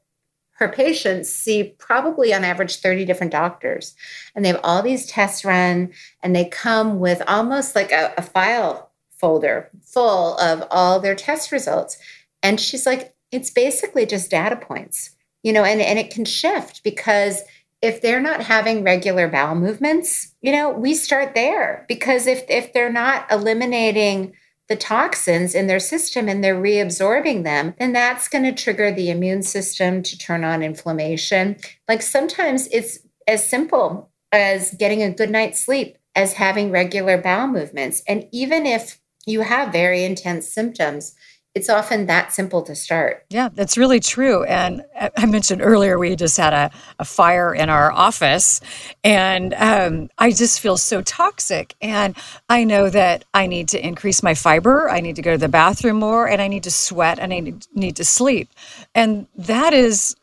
her 0.60 0.68
patients 0.68 1.32
see 1.32 1.74
probably 1.78 2.32
on 2.34 2.44
average 2.44 2.76
30 2.76 3.06
different 3.06 3.32
doctors. 3.32 3.96
And 4.34 4.44
they 4.44 4.50
have 4.50 4.60
all 4.62 4.82
these 4.82 5.06
tests 5.06 5.44
run, 5.44 5.92
and 6.22 6.36
they 6.36 6.44
come 6.44 7.00
with 7.00 7.22
almost 7.26 7.74
like 7.74 7.90
a, 7.90 8.12
a 8.16 8.22
file 8.22 8.90
folder 9.10 9.70
full 9.82 10.36
of 10.38 10.62
all 10.70 11.00
their 11.00 11.14
test 11.14 11.50
results. 11.50 11.98
And 12.42 12.60
she's 12.60 12.86
like, 12.86 13.14
it's 13.32 13.50
basically 13.50 14.04
just 14.04 14.30
data 14.30 14.56
points, 14.56 15.16
you 15.42 15.52
know, 15.52 15.64
and, 15.64 15.80
and 15.80 15.98
it 15.98 16.10
can 16.10 16.24
shift 16.24 16.82
because 16.84 17.42
if 17.80 18.02
they're 18.02 18.20
not 18.20 18.42
having 18.42 18.84
regular 18.84 19.28
bowel 19.28 19.54
movements, 19.54 20.34
you 20.42 20.52
know, 20.52 20.70
we 20.70 20.94
start 20.94 21.34
there 21.34 21.86
because 21.88 22.26
if 22.26 22.44
if 22.48 22.72
they're 22.74 22.92
not 22.92 23.30
eliminating 23.30 24.34
the 24.70 24.76
toxins 24.76 25.54
in 25.54 25.66
their 25.66 25.80
system 25.80 26.28
and 26.28 26.42
they're 26.42 26.54
reabsorbing 26.54 27.42
them, 27.42 27.74
then 27.80 27.92
that's 27.92 28.28
going 28.28 28.44
to 28.44 28.52
trigger 28.52 28.92
the 28.92 29.10
immune 29.10 29.42
system 29.42 30.00
to 30.00 30.16
turn 30.16 30.44
on 30.44 30.62
inflammation. 30.62 31.56
Like 31.88 32.00
sometimes 32.00 32.68
it's 32.68 33.00
as 33.26 33.46
simple 33.46 34.10
as 34.30 34.70
getting 34.74 35.02
a 35.02 35.10
good 35.10 35.28
night's 35.28 35.58
sleep, 35.60 35.98
as 36.14 36.34
having 36.34 36.70
regular 36.70 37.20
bowel 37.20 37.48
movements. 37.48 38.02
And 38.06 38.28
even 38.30 38.64
if 38.64 39.00
you 39.26 39.40
have 39.40 39.72
very 39.72 40.04
intense 40.04 40.48
symptoms, 40.48 41.16
it's 41.54 41.68
often 41.68 42.06
that 42.06 42.32
simple 42.32 42.62
to 42.62 42.76
start. 42.76 43.24
Yeah, 43.28 43.48
that's 43.52 43.76
really 43.76 43.98
true. 43.98 44.44
And 44.44 44.84
I 45.16 45.26
mentioned 45.26 45.62
earlier 45.62 45.98
we 45.98 46.14
just 46.14 46.36
had 46.36 46.52
a, 46.52 46.70
a 47.00 47.04
fire 47.04 47.52
in 47.52 47.68
our 47.68 47.90
office, 47.90 48.60
and 49.02 49.54
um, 49.54 50.10
I 50.18 50.30
just 50.30 50.60
feel 50.60 50.76
so 50.76 51.02
toxic. 51.02 51.74
And 51.80 52.16
I 52.48 52.64
know 52.64 52.88
that 52.90 53.24
I 53.34 53.46
need 53.46 53.68
to 53.68 53.84
increase 53.84 54.22
my 54.22 54.34
fiber, 54.34 54.88
I 54.88 55.00
need 55.00 55.16
to 55.16 55.22
go 55.22 55.32
to 55.32 55.38
the 55.38 55.48
bathroom 55.48 55.98
more, 55.98 56.28
and 56.28 56.40
I 56.40 56.46
need 56.46 56.62
to 56.64 56.70
sweat, 56.70 57.18
and 57.18 57.32
I 57.32 57.40
need, 57.40 57.66
need 57.74 57.96
to 57.96 58.04
sleep. 58.04 58.48
And 58.94 59.26
that 59.36 59.72
is 59.72 60.16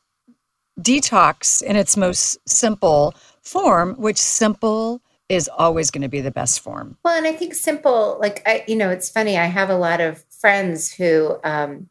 detox 0.80 1.62
in 1.62 1.76
its 1.76 1.98
most 1.98 2.38
simple 2.48 3.16
form, 3.42 3.96
which 3.96 4.18
simple 4.18 5.02
is 5.30 5.50
always 5.58 5.92
going 5.92 6.02
to 6.02 6.08
be 6.08 6.22
the 6.22 6.32
best 6.32 6.62
form. 6.62 6.98
Well, 7.04 7.18
and 7.18 7.28
I 7.28 7.34
think 7.34 7.54
simple, 7.54 8.18
like 8.20 8.42
I, 8.46 8.64
you 8.68 8.76
know, 8.76 8.90
it's 8.90 9.10
funny. 9.10 9.38
I 9.38 9.46
have 9.46 9.70
a 9.70 9.76
lot 9.76 10.00
of 10.00 10.24
friends 10.40 10.92
who 10.92 11.38
um, 11.44 11.90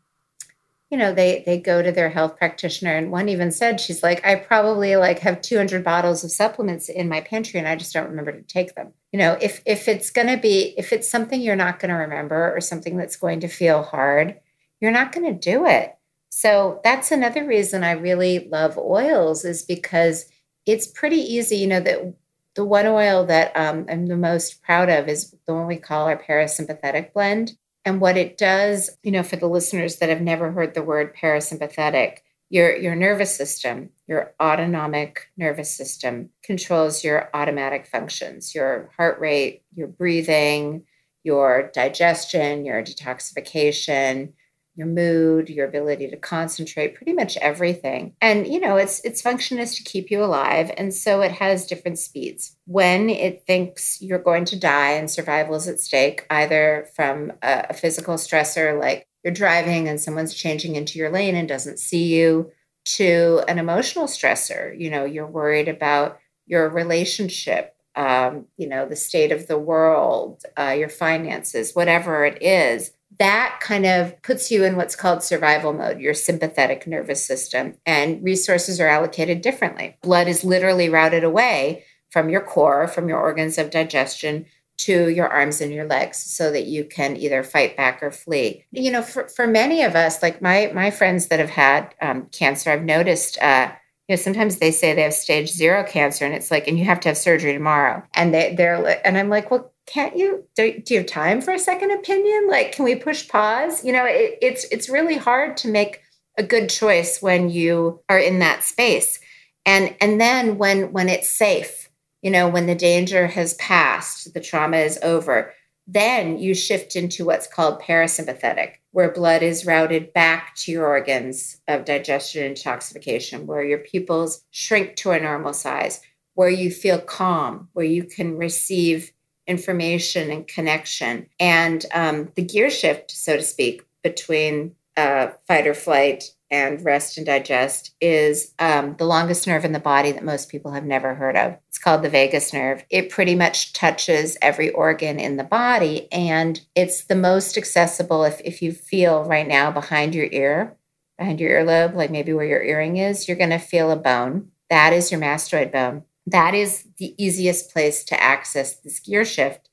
you 0.91 0.97
know 0.97 1.13
they 1.13 1.43
they 1.47 1.59
go 1.59 1.83
to 1.83 1.91
their 1.91 2.09
health 2.09 2.37
practitioner 2.37 2.97
and 2.97 3.11
one 3.11 3.29
even 3.29 3.51
said 3.51 3.81
she's 3.81 4.03
like 4.03 4.25
i 4.25 4.35
probably 4.35 4.97
like 4.97 5.19
have 5.19 5.41
200 5.41 5.83
bottles 5.83 6.23
of 6.23 6.31
supplements 6.31 6.89
in 6.89 7.09
my 7.09 7.21
pantry 7.21 7.59
and 7.59 7.69
i 7.69 7.75
just 7.75 7.93
don't 7.93 8.09
remember 8.09 8.33
to 8.33 8.43
take 8.43 8.75
them. 8.75 8.93
You 9.13 9.19
know 9.19 9.39
if 9.41 9.63
if 9.67 9.89
it's 9.89 10.11
going 10.11 10.29
to 10.29 10.37
be 10.37 10.75
if 10.77 10.93
it's 10.93 11.11
something 11.11 11.41
you're 11.41 11.57
not 11.57 11.81
going 11.81 11.91
to 11.91 11.97
remember 11.97 12.55
or 12.55 12.61
something 12.61 12.97
that's 12.97 13.17
going 13.17 13.41
to 13.41 13.49
feel 13.49 13.83
hard 13.83 14.39
you're 14.81 14.93
not 14.93 15.13
going 15.13 15.25
to 15.27 15.39
do 15.39 15.65
it. 15.67 15.97
So 16.29 16.81
that's 16.85 17.11
another 17.11 17.47
reason 17.47 17.83
i 17.83 17.93
really 17.93 18.49
love 18.51 18.79
oils 18.79 19.45
is 19.45 19.63
because 19.63 20.27
it's 20.67 20.87
pretty 20.87 21.17
easy 21.17 21.57
you 21.57 21.67
know 21.67 21.81
that 21.81 22.15
the 22.55 22.65
one 22.65 22.87
oil 22.87 23.25
that 23.27 23.57
um, 23.57 23.87
i'm 23.89 24.07
the 24.07 24.17
most 24.17 24.63
proud 24.63 24.89
of 24.89 25.09
is 25.09 25.35
the 25.47 25.55
one 25.55 25.67
we 25.67 25.77
call 25.77 26.07
our 26.07 26.23
parasympathetic 26.23 27.13
blend 27.13 27.57
and 27.87 28.01
what 28.01 28.17
it 28.17 28.37
does, 28.37 28.91
you 29.05 29.13
know, 29.13 29.23
for 29.23 29.37
the 29.37 29.49
listeners 29.49 29.97
that 29.97 30.09
have 30.09 30.21
never 30.21 30.51
heard 30.51 30.75
the 30.75 30.83
word 30.83 31.17
parasympathetic, 31.17 32.19
your 32.51 32.77
your 32.77 32.97
nervous 32.97 33.35
system, 33.35 33.91
your 34.09 34.35
autonomic 34.43 35.31
nervous 35.37 35.73
system 35.73 36.31
controls 36.43 37.05
your 37.05 37.31
automatic 37.33 37.87
functions, 37.87 38.55
your 38.55 38.91
heart 38.97 39.21
rate, 39.21 39.63
your 39.75 39.87
breathing, 39.87 40.83
your 41.23 41.71
digestion, 41.73 42.65
your 42.65 42.83
detoxification, 42.83 44.33
your 44.77 44.87
mood, 44.87 45.49
your 45.49 45.67
ability 45.67 46.09
to 46.11 46.17
concentrate, 46.17 46.95
pretty 46.95 47.15
much 47.15 47.37
everything. 47.39 48.15
And 48.21 48.47
you 48.47 48.61
know, 48.61 48.77
its 48.77 49.01
its 49.01 49.23
function 49.23 49.59
is 49.59 49.75
to 49.77 49.83
keep 49.83 50.11
you 50.11 50.23
alive, 50.23 50.71
and 50.77 50.93
so 50.93 51.23
it 51.23 51.33
has 51.33 51.67
different 51.67 51.99
speeds. 51.99 52.57
When 52.67 53.09
it 53.11 53.45
thinks 53.47 54.01
you're 54.01 54.19
going 54.19 54.45
to 54.47 54.59
die 54.59 54.93
and 54.93 55.11
survival 55.11 55.57
is 55.57 55.67
at 55.67 55.81
stake, 55.81 56.27
either 56.31 56.89
from 56.95 57.33
a, 57.43 57.67
a 57.71 57.75
physical 57.75 58.15
stressor 58.15 58.79
like 58.79 59.07
you're 59.25 59.33
driving 59.33 59.89
and 59.89 60.01
someone's 60.01 60.35
changing 60.35 60.77
into 60.77 60.99
your 60.99 61.11
lane 61.11 61.35
and 61.35 61.49
doesn't 61.49 61.81
see 61.81 62.05
you, 62.05 62.53
to 62.87 63.43
an 63.49 63.59
emotional 63.59 64.07
stressor, 64.07 64.79
you 64.79 64.91
know, 64.91 65.05
you're 65.05 65.27
worried 65.27 65.69
about 65.69 66.19
your 66.47 66.69
relationship, 66.69 67.75
um, 67.97 68.47
you 68.57 68.69
know, 68.69 68.87
the 68.87 68.95
state 68.95 69.33
of 69.33 69.49
the 69.49 69.59
world, 69.59 70.43
uh, 70.57 70.75
your 70.79 70.89
finances, 70.89 71.75
whatever 71.75 72.25
it 72.25 72.41
is 72.43 72.93
that 73.19 73.59
kind 73.61 73.87
of 73.87 74.21
puts 74.23 74.51
you 74.51 74.65
in 74.65 74.77
what's 74.77 74.97
called 74.97 75.23
survival 75.23 75.73
mode, 75.73 76.01
your 76.01 76.15
sympathetic 76.15 76.87
nervous 76.87 77.25
system, 77.25 77.75
and 77.85 78.23
resources 78.23 78.81
are 78.81 78.89
allocated 78.89 79.41
differently. 79.41 79.97
Blood 80.03 80.29
is 80.29 80.45
literally 80.45 80.89
routed 80.89 81.25
away 81.25 81.85
from 82.11 82.29
your 82.29 82.41
core, 82.41 82.89
from 82.89 83.09
your 83.09 83.19
organs 83.19 83.59
of 83.59 83.71
digestion 83.71 84.47
to 84.79 85.09
your 85.09 85.29
arms 85.29 85.61
and 85.61 85.73
your 85.73 85.87
legs 85.87 86.19
so 86.19 86.51
that 86.53 86.67
you 86.67 86.85
can 86.85 87.17
either 87.17 87.43
fight 87.43 87.77
back 87.77 88.03
or 88.03 88.11
flee. 88.11 88.65
You 88.73 88.91
know, 88.91 89.03
for, 89.03 89.27
for 89.29 89.47
many 89.47 89.83
of 89.83 89.95
us, 89.97 90.23
like 90.23 90.43
my 90.43 90.71
my 90.75 90.91
friends 90.91 91.29
that 91.29 91.39
have 91.39 91.51
had 91.51 91.95
um, 92.03 92.27
cancer, 92.27 92.71
I've 92.71 92.85
noticed 92.85 93.39
uh, 93.41 93.73
you 94.09 94.15
know 94.15 94.21
sometimes 94.21 94.59
they 94.59 94.71
say 94.71 94.95
they 94.95 95.03
have 95.03 95.15
stage 95.15 95.51
zero 95.51 95.85
cancer 95.85 96.25
and 96.25 96.35
it's 96.35 96.51
like 96.51 96.69
and 96.69 96.79
you 96.79 96.85
have 96.85 97.01
to 97.01 97.09
have 97.09 97.19
surgery 97.19 97.53
tomorrow 97.53 98.03
and 98.15 98.33
they 98.33 98.55
they're 98.55 99.05
and 99.07 99.19
i'm 99.19 99.29
like 99.29 99.51
well 99.51 99.73
can't 99.87 100.17
you 100.17 100.45
do, 100.55 100.81
do 100.81 100.95
you 100.95 101.01
have 101.01 101.09
time 101.09 101.41
for 101.41 101.53
a 101.53 101.59
second 101.59 101.93
opinion? 101.93 102.49
Like 102.49 102.73
can 102.73 102.85
we 102.85 102.97
push 102.97 103.29
pause? 103.29 103.85
You 103.85 103.93
know 103.93 104.05
it, 104.05 104.39
it's 104.43 104.65
it's 104.71 104.89
really 104.89 105.17
hard 105.17 105.57
to 105.59 105.69
make 105.69 106.03
a 106.39 106.43
good 106.43 106.69
choice 106.69 107.23
when 107.23 107.49
you 107.49 108.01
are 108.09 108.19
in 108.19 108.41
that 108.41 108.65
space. 108.65 109.19
And 109.65 109.95
and 110.01 110.21
then 110.21 110.59
when 110.59 110.93
when 110.93 111.09
it's 111.09 111.31
safe 111.31 111.87
you 112.27 112.33
know 112.33 112.49
when 112.49 112.67
the 112.67 112.75
danger 112.75 113.29
has 113.29 113.55
passed 113.55 114.35
the 114.35 114.41
trauma 114.41 114.79
is 114.79 114.99
over 115.03 115.53
then 115.87 116.39
you 116.39 116.55
shift 116.55 116.97
into 116.97 117.25
what's 117.25 117.47
called 117.47 117.81
parasympathetic 117.81 118.73
where 118.91 119.13
blood 119.13 119.45
is 119.45 119.65
routed 119.65 120.13
back 120.13 120.53
to 120.57 120.73
your 120.73 120.87
organs 120.87 121.61
of 121.69 121.85
digestion 121.85 122.45
and 122.45 122.57
detoxification 122.57 123.45
where 123.45 123.63
your 123.63 123.79
pupils 123.79 124.43
shrink 124.51 124.97
to 124.97 125.13
a 125.13 125.21
normal 125.21 125.53
size 125.53 126.01
where 126.35 126.51
you 126.51 126.69
feel 126.69 126.99
calm 126.99 127.69
where 127.75 127.87
you 127.87 128.03
can 128.03 128.37
receive 128.37 129.13
information 129.47 130.31
and 130.31 130.47
connection. 130.47 131.27
And 131.39 131.85
um, 131.95 132.31
the 132.35 132.43
gear 132.43 132.71
shift, 132.71 133.11
so 133.11 133.37
to 133.37 133.43
speak, 133.43 133.83
between 134.03 134.75
uh, 134.97 135.29
fight 135.47 135.67
or 135.67 135.75
flight 135.75 136.25
and 136.51 136.85
rest 136.85 137.17
and 137.17 137.27
digest 137.27 137.95
is 138.01 138.55
um, 138.59 138.95
the 138.99 139.05
longest 139.05 139.47
nerve 139.47 139.65
in 139.65 139.73
the 139.73 139.81
body 139.81 140.13
that 140.13 140.25
most 140.25 140.49
people 140.49 140.71
have 140.71 140.85
never 140.85 141.15
heard 141.15 141.37
of. 141.37 141.57
It's 141.69 141.79
called 141.79 142.03
the 142.03 142.09
vagus 142.09 142.53
nerve. 142.53 142.85
It 142.89 143.11
pretty 143.11 143.35
much 143.35 143.73
touches 143.73 144.39
every 144.41 144.71
organ 144.71 145.19
in 145.19 145.37
the 145.37 145.45
body, 145.45 146.11
and 146.13 146.61
it's 146.75 147.05
the 147.05 147.17
most 147.17 147.59
accessible 147.59 148.25
if, 148.25 148.41
if 148.45 148.63
you 148.63 148.73
feel 148.73 149.25
right 149.25 149.47
now 149.47 149.71
behind 149.73 150.15
your 150.15 150.29
ear, 150.31 150.77
behind 151.19 151.41
your 151.41 151.51
earlobe, 151.51 151.95
like 151.95 152.11
maybe 152.11 152.33
where 152.33 152.47
your 152.47 152.63
earring 152.63 152.97
is, 152.97 153.27
you're 153.27 153.37
going 153.37 153.51
to 153.51 153.59
feel 153.59 153.91
a 153.91 153.97
bone. 153.97 154.51
That 154.71 154.93
is 154.93 155.11
your 155.11 155.21
mastoid 155.21 155.73
bone 155.73 156.05
that 156.27 156.55
is 156.55 156.85
the 156.99 157.15
easiest 157.23 157.73
place 157.73 158.05
to 158.05 158.23
access 158.23 158.77
this 158.81 159.01
gear 159.01 159.25
shift. 159.25 159.69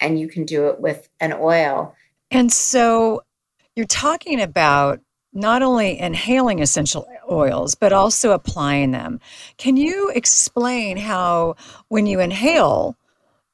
And 0.00 0.18
you 0.18 0.28
can 0.28 0.44
do 0.44 0.68
it 0.68 0.80
with 0.80 1.08
an 1.20 1.32
oil. 1.32 1.94
And 2.30 2.52
so 2.52 3.22
you're 3.74 3.86
talking 3.86 4.40
about 4.40 5.00
not 5.32 5.62
only 5.62 5.98
inhaling 5.98 6.60
essential 6.60 7.06
oils, 7.30 7.74
but 7.74 7.92
also 7.92 8.32
applying 8.32 8.92
them. 8.92 9.20
Can 9.56 9.76
you 9.76 10.10
explain 10.14 10.96
how, 10.96 11.56
when 11.88 12.06
you 12.06 12.20
inhale 12.20 12.96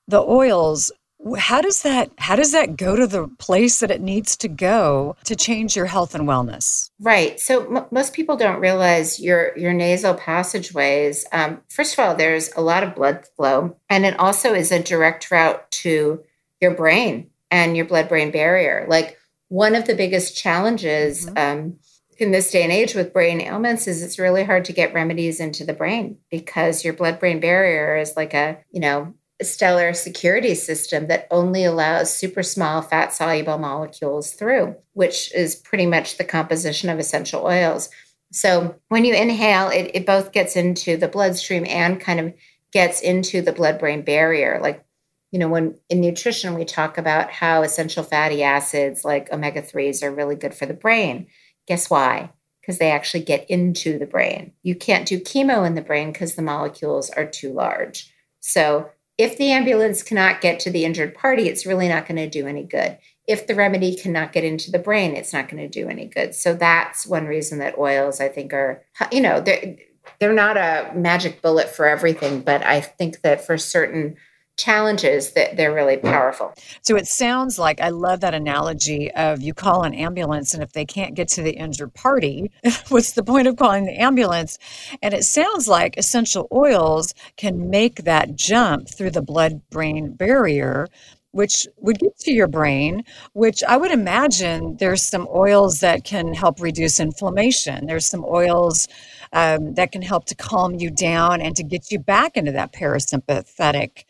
the 0.07 0.21
oils, 0.21 0.93
how 1.39 1.61
does 1.61 1.83
that 1.83 2.11
how 2.19 2.37
does 2.37 2.53
that 2.53 2.77
go 2.77 2.97
to 2.97 3.07
the 3.07 3.29
place 3.39 3.81
that 3.81 3.91
it 3.91 4.01
needs 4.01 4.37
to 4.39 4.49
go 4.49 5.17
to 5.25 5.35
change 5.35 5.75
your 5.75 5.87
health 5.87 6.15
and 6.15 6.29
wellness? 6.29 6.91
Right. 7.01 7.41
So 7.41 7.77
m- 7.77 7.87
most 7.91 8.13
people 8.13 8.37
don't 8.37 8.61
realize 8.61 9.21
your 9.21 9.57
your 9.57 9.73
nasal 9.73 10.15
passageways 10.15 11.25
um, 11.33 11.63
first 11.69 11.95
of 11.95 12.05
all 12.05 12.15
there's 12.15 12.53
a 12.57 12.61
lot 12.61 12.83
of 12.83 12.95
blood 12.95 13.25
flow 13.37 13.77
and 13.89 14.05
it 14.05 14.19
also 14.19 14.55
is 14.55 14.71
a 14.71 14.83
direct 14.83 15.31
route 15.31 15.71
to 15.71 16.23
your 16.61 16.75
brain 16.75 17.31
and 17.51 17.77
your 17.77 17.87
blood 17.87 18.09
brain 18.09 18.31
barrier. 18.31 18.87
Like 18.89 19.19
one 19.49 19.75
of 19.75 19.87
the 19.87 19.95
biggest 19.95 20.37
challenges 20.37 21.27
mm-hmm. 21.27 21.39
um, 21.39 21.79
in 22.19 22.33
this 22.33 22.51
day 22.51 22.63
and 22.63 22.73
age 22.73 22.95
with 22.95 23.13
brain 23.13 23.41
ailments 23.41 23.87
is 23.87 24.03
it's 24.03 24.19
really 24.19 24.45
hard 24.45 24.65
to 24.65 24.73
get 24.73 24.95
remedies 24.95 25.41
into 25.41 25.65
the 25.65 25.73
brain 25.73 26.19
because 26.31 26.85
your 26.85 26.95
blood 26.95 27.19
brain 27.19 27.41
barrier 27.41 27.97
is 27.97 28.17
like 28.17 28.35
a, 28.35 28.59
you 28.71 28.81
know, 28.81 29.15
stellar 29.43 29.93
security 29.93 30.55
system 30.55 31.09
that 31.09 31.27
only 31.31 31.65
allows 31.65 32.15
super 32.15 32.43
small 32.43 32.83
fat 32.83 33.13
soluble 33.13 33.59
molecules 33.59 34.33
through, 34.33 34.77
which 34.93 35.35
is 35.35 35.57
pretty 35.57 35.87
much 35.87 36.17
the 36.17 36.25
composition 36.25 36.89
of 36.89 36.99
essential 36.99 37.45
oils. 37.45 37.91
So 38.33 38.77
when 38.89 39.05
you 39.05 39.15
inhale, 39.15 39.69
it, 39.69 39.91
it 39.95 40.07
both 40.07 40.33
gets 40.33 40.57
into 40.57 40.97
the 40.97 41.09
bloodstream 41.09 41.65
and 41.69 42.01
kind 42.01 42.21
of 42.21 42.35
gets 42.73 43.01
into 43.01 43.43
the 43.43 43.53
blood 43.53 43.79
brain 43.79 44.03
barrier. 44.03 44.59
Like, 44.63 44.85
you 45.31 45.39
know, 45.39 45.49
when 45.49 45.79
in 45.89 46.01
nutrition, 46.01 46.55
we 46.55 46.65
talk 46.65 46.97
about 46.97 47.31
how 47.31 47.63
essential 47.63 48.05
fatty 48.05 48.43
acids 48.43 49.05
like 49.05 49.33
omega 49.33 49.63
3s 49.63 50.03
are 50.03 50.15
really 50.15 50.37
good 50.37 50.55
for 50.55 50.67
the 50.67 50.75
brain. 50.75 51.27
Guess 51.67 51.91
why? 51.91 52.31
Because 52.61 52.79
they 52.79 52.91
actually 52.91 53.25
get 53.25 53.49
into 53.51 53.99
the 53.99 54.07
brain. 54.07 54.53
You 54.63 54.75
can't 54.77 55.09
do 55.09 55.19
chemo 55.19 55.67
in 55.67 55.75
the 55.75 55.83
brain 55.83 56.13
because 56.13 56.35
the 56.35 56.43
molecules 56.43 57.11
are 57.11 57.27
too 57.27 57.53
large. 57.53 58.13
So 58.41 58.91
if 59.17 59.39
the 59.39 59.53
ambulance 59.53 60.03
cannot 60.03 60.41
get 60.41 60.59
to 60.61 60.71
the 60.71 60.85
injured 60.85 61.15
party, 61.15 61.49
it's 61.49 61.67
really 61.67 61.89
not 61.89 62.07
going 62.07 62.17
to 62.17 62.29
do 62.29 62.47
any 62.47 62.65
good. 62.65 62.99
If 63.27 63.47
the 63.47 63.55
remedy 63.55 63.95
cannot 63.97 64.33
get 64.33 64.45
into 64.45 64.71
the 64.71 64.79
brain, 64.79 65.15
it's 65.15 65.33
not 65.33 65.49
going 65.49 65.63
to 65.63 65.69
do 65.69 65.89
any 65.89 66.07
good. 66.07 66.35
So 66.35 66.55
that's 66.55 67.07
one 67.07 67.27
reason 67.27 67.59
that 67.61 67.79
oils, 67.79 68.21
I 68.21 68.29
think, 68.29 68.53
are, 68.53 68.83
you 69.13 69.21
know, 69.21 69.41
they're, 69.41 69.77
they're 70.19 70.33
not 70.33 70.57
a 70.57 70.91
magic 70.95 71.41
bullet 71.41 71.69
for 71.69 71.87
everything, 71.87 72.41
but 72.41 72.63
I 72.65 72.81
think 72.81 73.23
that 73.23 73.47
for 73.47 73.57
certain 73.57 74.17
challenges 74.57 75.33
that 75.33 75.57
they're 75.57 75.75
really 75.75 75.97
powerful. 75.97 76.55
So 76.83 76.97
it 76.97 77.07
sounds 77.07 77.59
like 77.59 77.81
I 77.81 77.89
love 77.89 78.21
that 78.21 78.35
analogy 78.35 79.11
of 79.13 79.43
you 79.43 79.53
call 79.55 79.83
an 79.83 79.95
ambulance 79.95 80.55
and 80.55 80.63
if 80.63 80.73
they 80.73 80.85
can't 80.85 81.15
get 81.15 81.29
to 81.29 81.43
the 81.43 81.53
injured 81.53 81.95
party, 81.95 82.51
what's 82.89 83.13
the 83.13 83.25
point 83.25 83.49
of 83.49 83.57
calling 83.57 83.85
the 83.85 84.01
ambulance? 84.01 84.59
And 85.03 85.13
it 85.13 85.25
sounds 85.25 85.67
like 85.67 85.97
essential 85.97 86.47
oils 86.53 87.15
can 87.37 87.69
make 87.69 88.05
that 88.05 88.35
jump 88.37 88.89
through 88.89 89.11
the 89.11 89.23
blood 89.23 89.61
brain 89.71 90.15
barrier 90.15 90.89
which 91.35 91.67
would 91.79 91.99
get 91.99 92.17
to 92.17 92.31
your 92.31 92.47
brain, 92.47 93.03
which 93.33 93.65
I 93.65 93.77
would 93.77 93.91
imagine 93.91 94.77
there's 94.77 95.03
some 95.03 95.27
oils 95.35 95.81
that 95.81 96.05
can 96.05 96.33
help 96.33 96.61
reduce 96.61 97.01
inflammation. 97.01 97.87
There's 97.87 98.07
some 98.07 98.25
oils 98.25 98.87
um, 99.33 99.75
that 99.75 99.91
can 99.91 100.01
help 100.01 100.27
to 100.27 100.37
calm 100.37 100.77
you 100.77 100.93
down 100.93 101.41
and 101.41 101.57
to 101.57 101.65
get 101.65 101.91
you 101.91 101.99
back 101.99 102.37
into 102.37 102.53
that 102.53 102.73
parasympathetic 102.73 104.05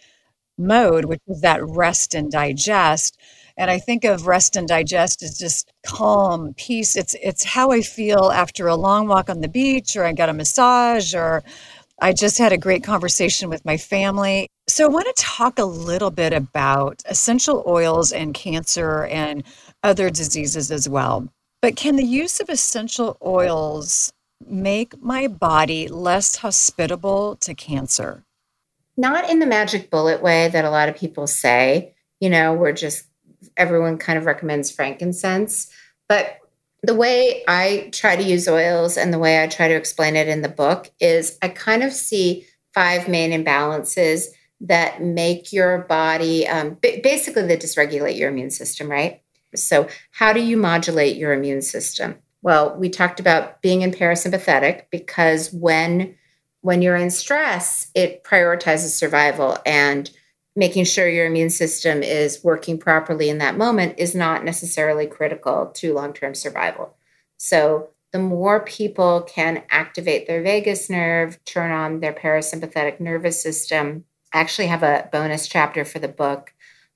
mode, 0.58 1.06
which 1.06 1.20
is 1.28 1.40
that 1.40 1.64
rest 1.64 2.14
and 2.14 2.30
digest. 2.30 3.18
And 3.56 3.70
I 3.70 3.78
think 3.78 4.04
of 4.04 4.26
rest 4.26 4.56
and 4.56 4.66
digest 4.66 5.22
as 5.22 5.38
just 5.38 5.72
calm, 5.86 6.54
peace. 6.56 6.96
It's 6.96 7.14
it's 7.22 7.44
how 7.44 7.70
I 7.70 7.82
feel 7.82 8.30
after 8.32 8.66
a 8.66 8.74
long 8.74 9.06
walk 9.06 9.30
on 9.30 9.40
the 9.40 9.48
beach, 9.48 9.96
or 9.96 10.04
I 10.04 10.12
got 10.12 10.28
a 10.28 10.32
massage, 10.32 11.14
or 11.14 11.44
I 12.00 12.12
just 12.12 12.38
had 12.38 12.52
a 12.52 12.58
great 12.58 12.82
conversation 12.82 13.48
with 13.48 13.64
my 13.64 13.76
family. 13.76 14.48
So 14.66 14.84
I 14.84 14.88
want 14.88 15.06
to 15.06 15.22
talk 15.22 15.58
a 15.58 15.64
little 15.64 16.10
bit 16.10 16.32
about 16.32 17.02
essential 17.06 17.62
oils 17.66 18.12
and 18.12 18.34
cancer 18.34 19.04
and 19.06 19.44
other 19.82 20.10
diseases 20.10 20.70
as 20.70 20.88
well. 20.88 21.28
But 21.62 21.76
can 21.76 21.96
the 21.96 22.04
use 22.04 22.40
of 22.40 22.48
essential 22.48 23.16
oils 23.24 24.12
make 24.46 25.00
my 25.00 25.28
body 25.28 25.88
less 25.88 26.36
hospitable 26.36 27.36
to 27.36 27.54
cancer? 27.54 28.24
Not 28.96 29.28
in 29.28 29.38
the 29.38 29.46
magic 29.46 29.90
bullet 29.90 30.22
way 30.22 30.48
that 30.48 30.64
a 30.64 30.70
lot 30.70 30.88
of 30.88 30.96
people 30.96 31.26
say, 31.26 31.94
you 32.20 32.30
know, 32.30 32.54
we're 32.54 32.72
just, 32.72 33.06
everyone 33.56 33.98
kind 33.98 34.18
of 34.18 34.26
recommends 34.26 34.70
frankincense. 34.70 35.70
But 36.08 36.38
the 36.82 36.94
way 36.94 37.42
I 37.48 37.88
try 37.92 38.16
to 38.16 38.22
use 38.22 38.48
oils 38.48 38.96
and 38.96 39.12
the 39.12 39.18
way 39.18 39.42
I 39.42 39.46
try 39.46 39.68
to 39.68 39.74
explain 39.74 40.16
it 40.16 40.28
in 40.28 40.42
the 40.42 40.48
book 40.48 40.90
is 41.00 41.38
I 41.42 41.48
kind 41.48 41.82
of 41.82 41.92
see 41.92 42.46
five 42.74 43.08
main 43.08 43.30
imbalances 43.30 44.26
that 44.60 45.02
make 45.02 45.52
your 45.52 45.78
body 45.78 46.46
um, 46.46 46.76
basically 46.80 47.46
that 47.46 47.60
dysregulate 47.60 48.18
your 48.18 48.30
immune 48.30 48.50
system, 48.50 48.90
right? 48.90 49.22
So, 49.54 49.88
how 50.10 50.32
do 50.32 50.40
you 50.40 50.56
modulate 50.56 51.16
your 51.16 51.32
immune 51.32 51.62
system? 51.62 52.16
Well, 52.42 52.76
we 52.76 52.88
talked 52.88 53.20
about 53.20 53.62
being 53.62 53.82
in 53.82 53.90
parasympathetic 53.90 54.84
because 54.90 55.52
when 55.52 56.16
when 56.64 56.80
you're 56.80 56.96
in 56.96 57.10
stress, 57.10 57.90
it 57.94 58.24
prioritizes 58.24 58.96
survival 58.96 59.58
and 59.66 60.10
making 60.56 60.84
sure 60.84 61.06
your 61.06 61.26
immune 61.26 61.50
system 61.50 62.02
is 62.02 62.42
working 62.42 62.78
properly 62.78 63.28
in 63.28 63.36
that 63.36 63.58
moment 63.58 63.94
is 63.98 64.14
not 64.14 64.46
necessarily 64.46 65.06
critical 65.06 65.66
to 65.74 65.92
long-term 65.92 66.34
survival. 66.34 66.96
So 67.36 67.90
the 68.12 68.18
more 68.18 68.60
people 68.60 69.20
can 69.22 69.62
activate 69.68 70.26
their 70.26 70.42
vagus 70.42 70.88
nerve, 70.88 71.38
turn 71.44 71.70
on 71.70 72.00
their 72.00 72.14
parasympathetic 72.14 72.98
nervous 72.98 73.42
system, 73.42 74.04
I 74.32 74.40
actually 74.40 74.68
have 74.68 74.82
a 74.82 75.10
bonus 75.12 75.46
chapter 75.46 75.84
for 75.84 75.98
the 75.98 76.08
book, 76.08 76.54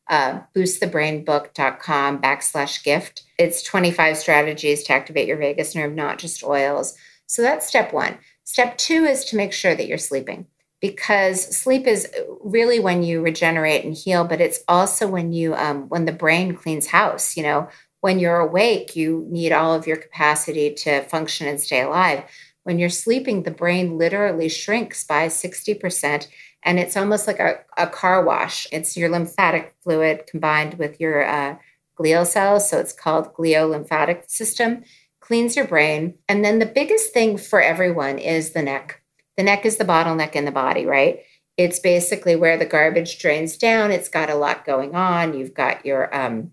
uh, 0.09 0.41
boostthebrainbook.com 0.57 2.23
backslash 2.23 2.83
gift. 2.83 3.25
It's 3.39 3.63
25 3.63 4.17
strategies 4.17 4.83
to 4.85 4.95
activate 4.95 5.29
your 5.29 5.37
vagus 5.37 5.75
nerve, 5.75 5.93
not 5.93 6.19
just 6.19 6.43
oils. 6.43 6.97
So 7.27 7.43
that's 7.43 7.69
step 7.69 7.93
one. 7.93 8.17
Step 8.49 8.79
two 8.79 9.05
is 9.05 9.27
to 9.27 9.37
make 9.37 9.53
sure 9.53 9.75
that 9.75 9.87
you're 9.87 9.99
sleeping 9.99 10.47
because 10.81 11.55
sleep 11.55 11.87
is 11.87 12.09
really 12.43 12.81
when 12.81 13.03
you 13.03 13.21
regenerate 13.21 13.85
and 13.85 13.93
heal, 13.93 14.25
but 14.25 14.41
it's 14.41 14.61
also 14.67 15.07
when 15.07 15.33
you 15.33 15.55
um, 15.55 15.87
when 15.91 16.07
the 16.07 16.13
brain 16.13 16.55
cleans 16.55 16.87
house. 16.87 17.37
You 17.37 17.43
know, 17.43 17.69
when 18.01 18.19
you're 18.19 18.39
awake, 18.39 18.97
you 18.97 19.27
need 19.29 19.53
all 19.53 19.75
of 19.75 19.87
your 19.87 19.99
capacity 19.99 20.73
to 20.77 21.03
function 21.03 21.47
and 21.47 21.61
stay 21.61 21.83
alive. 21.83 22.25
When 22.63 22.79
you're 22.79 22.89
sleeping, 22.89 23.43
the 23.43 23.51
brain 23.51 23.99
literally 23.99 24.49
shrinks 24.49 25.05
by 25.05 25.27
60%. 25.27 26.27
And 26.63 26.79
it's 26.79 26.97
almost 26.97 27.27
like 27.27 27.41
a, 27.41 27.59
a 27.77 27.87
car 27.87 28.25
wash. 28.25 28.67
It's 28.73 28.97
your 28.97 29.11
lymphatic 29.11 29.75
fluid 29.83 30.27
combined 30.27 30.79
with 30.79 30.99
your 30.99 31.23
uh, 31.23 31.59
glial 32.01 32.27
cells. 32.27 32.71
So 32.71 32.79
it's 32.79 32.95
called 32.95 33.35
gliolymphatic 33.35 34.31
system 34.31 34.85
cleans 35.29 35.55
your 35.55 35.67
brain. 35.67 36.15
And 36.27 36.43
then 36.43 36.59
the 36.59 36.65
biggest 36.65 37.13
thing 37.13 37.37
for 37.37 37.61
everyone 37.61 38.19
is 38.19 38.53
the 38.53 38.63
neck. 38.63 39.03
The 39.37 39.43
neck 39.43 39.67
is 39.67 39.77
the 39.77 39.85
bottleneck 39.85 40.33
in 40.33 40.47
the 40.47 40.51
body, 40.51 40.87
right? 40.87 41.21
It's 41.59 41.79
basically 41.79 42.35
where 42.35 42.57
the 42.57 42.65
garbage 42.65 43.19
drains 43.19 43.59
down. 43.59 43.91
It's 43.91 44.09
got 44.09 44.31
a 44.31 44.35
lot 44.35 44.65
going 44.65 44.95
on. 44.95 45.39
You've 45.39 45.53
got 45.53 45.85
your 45.85 46.15
um, 46.17 46.53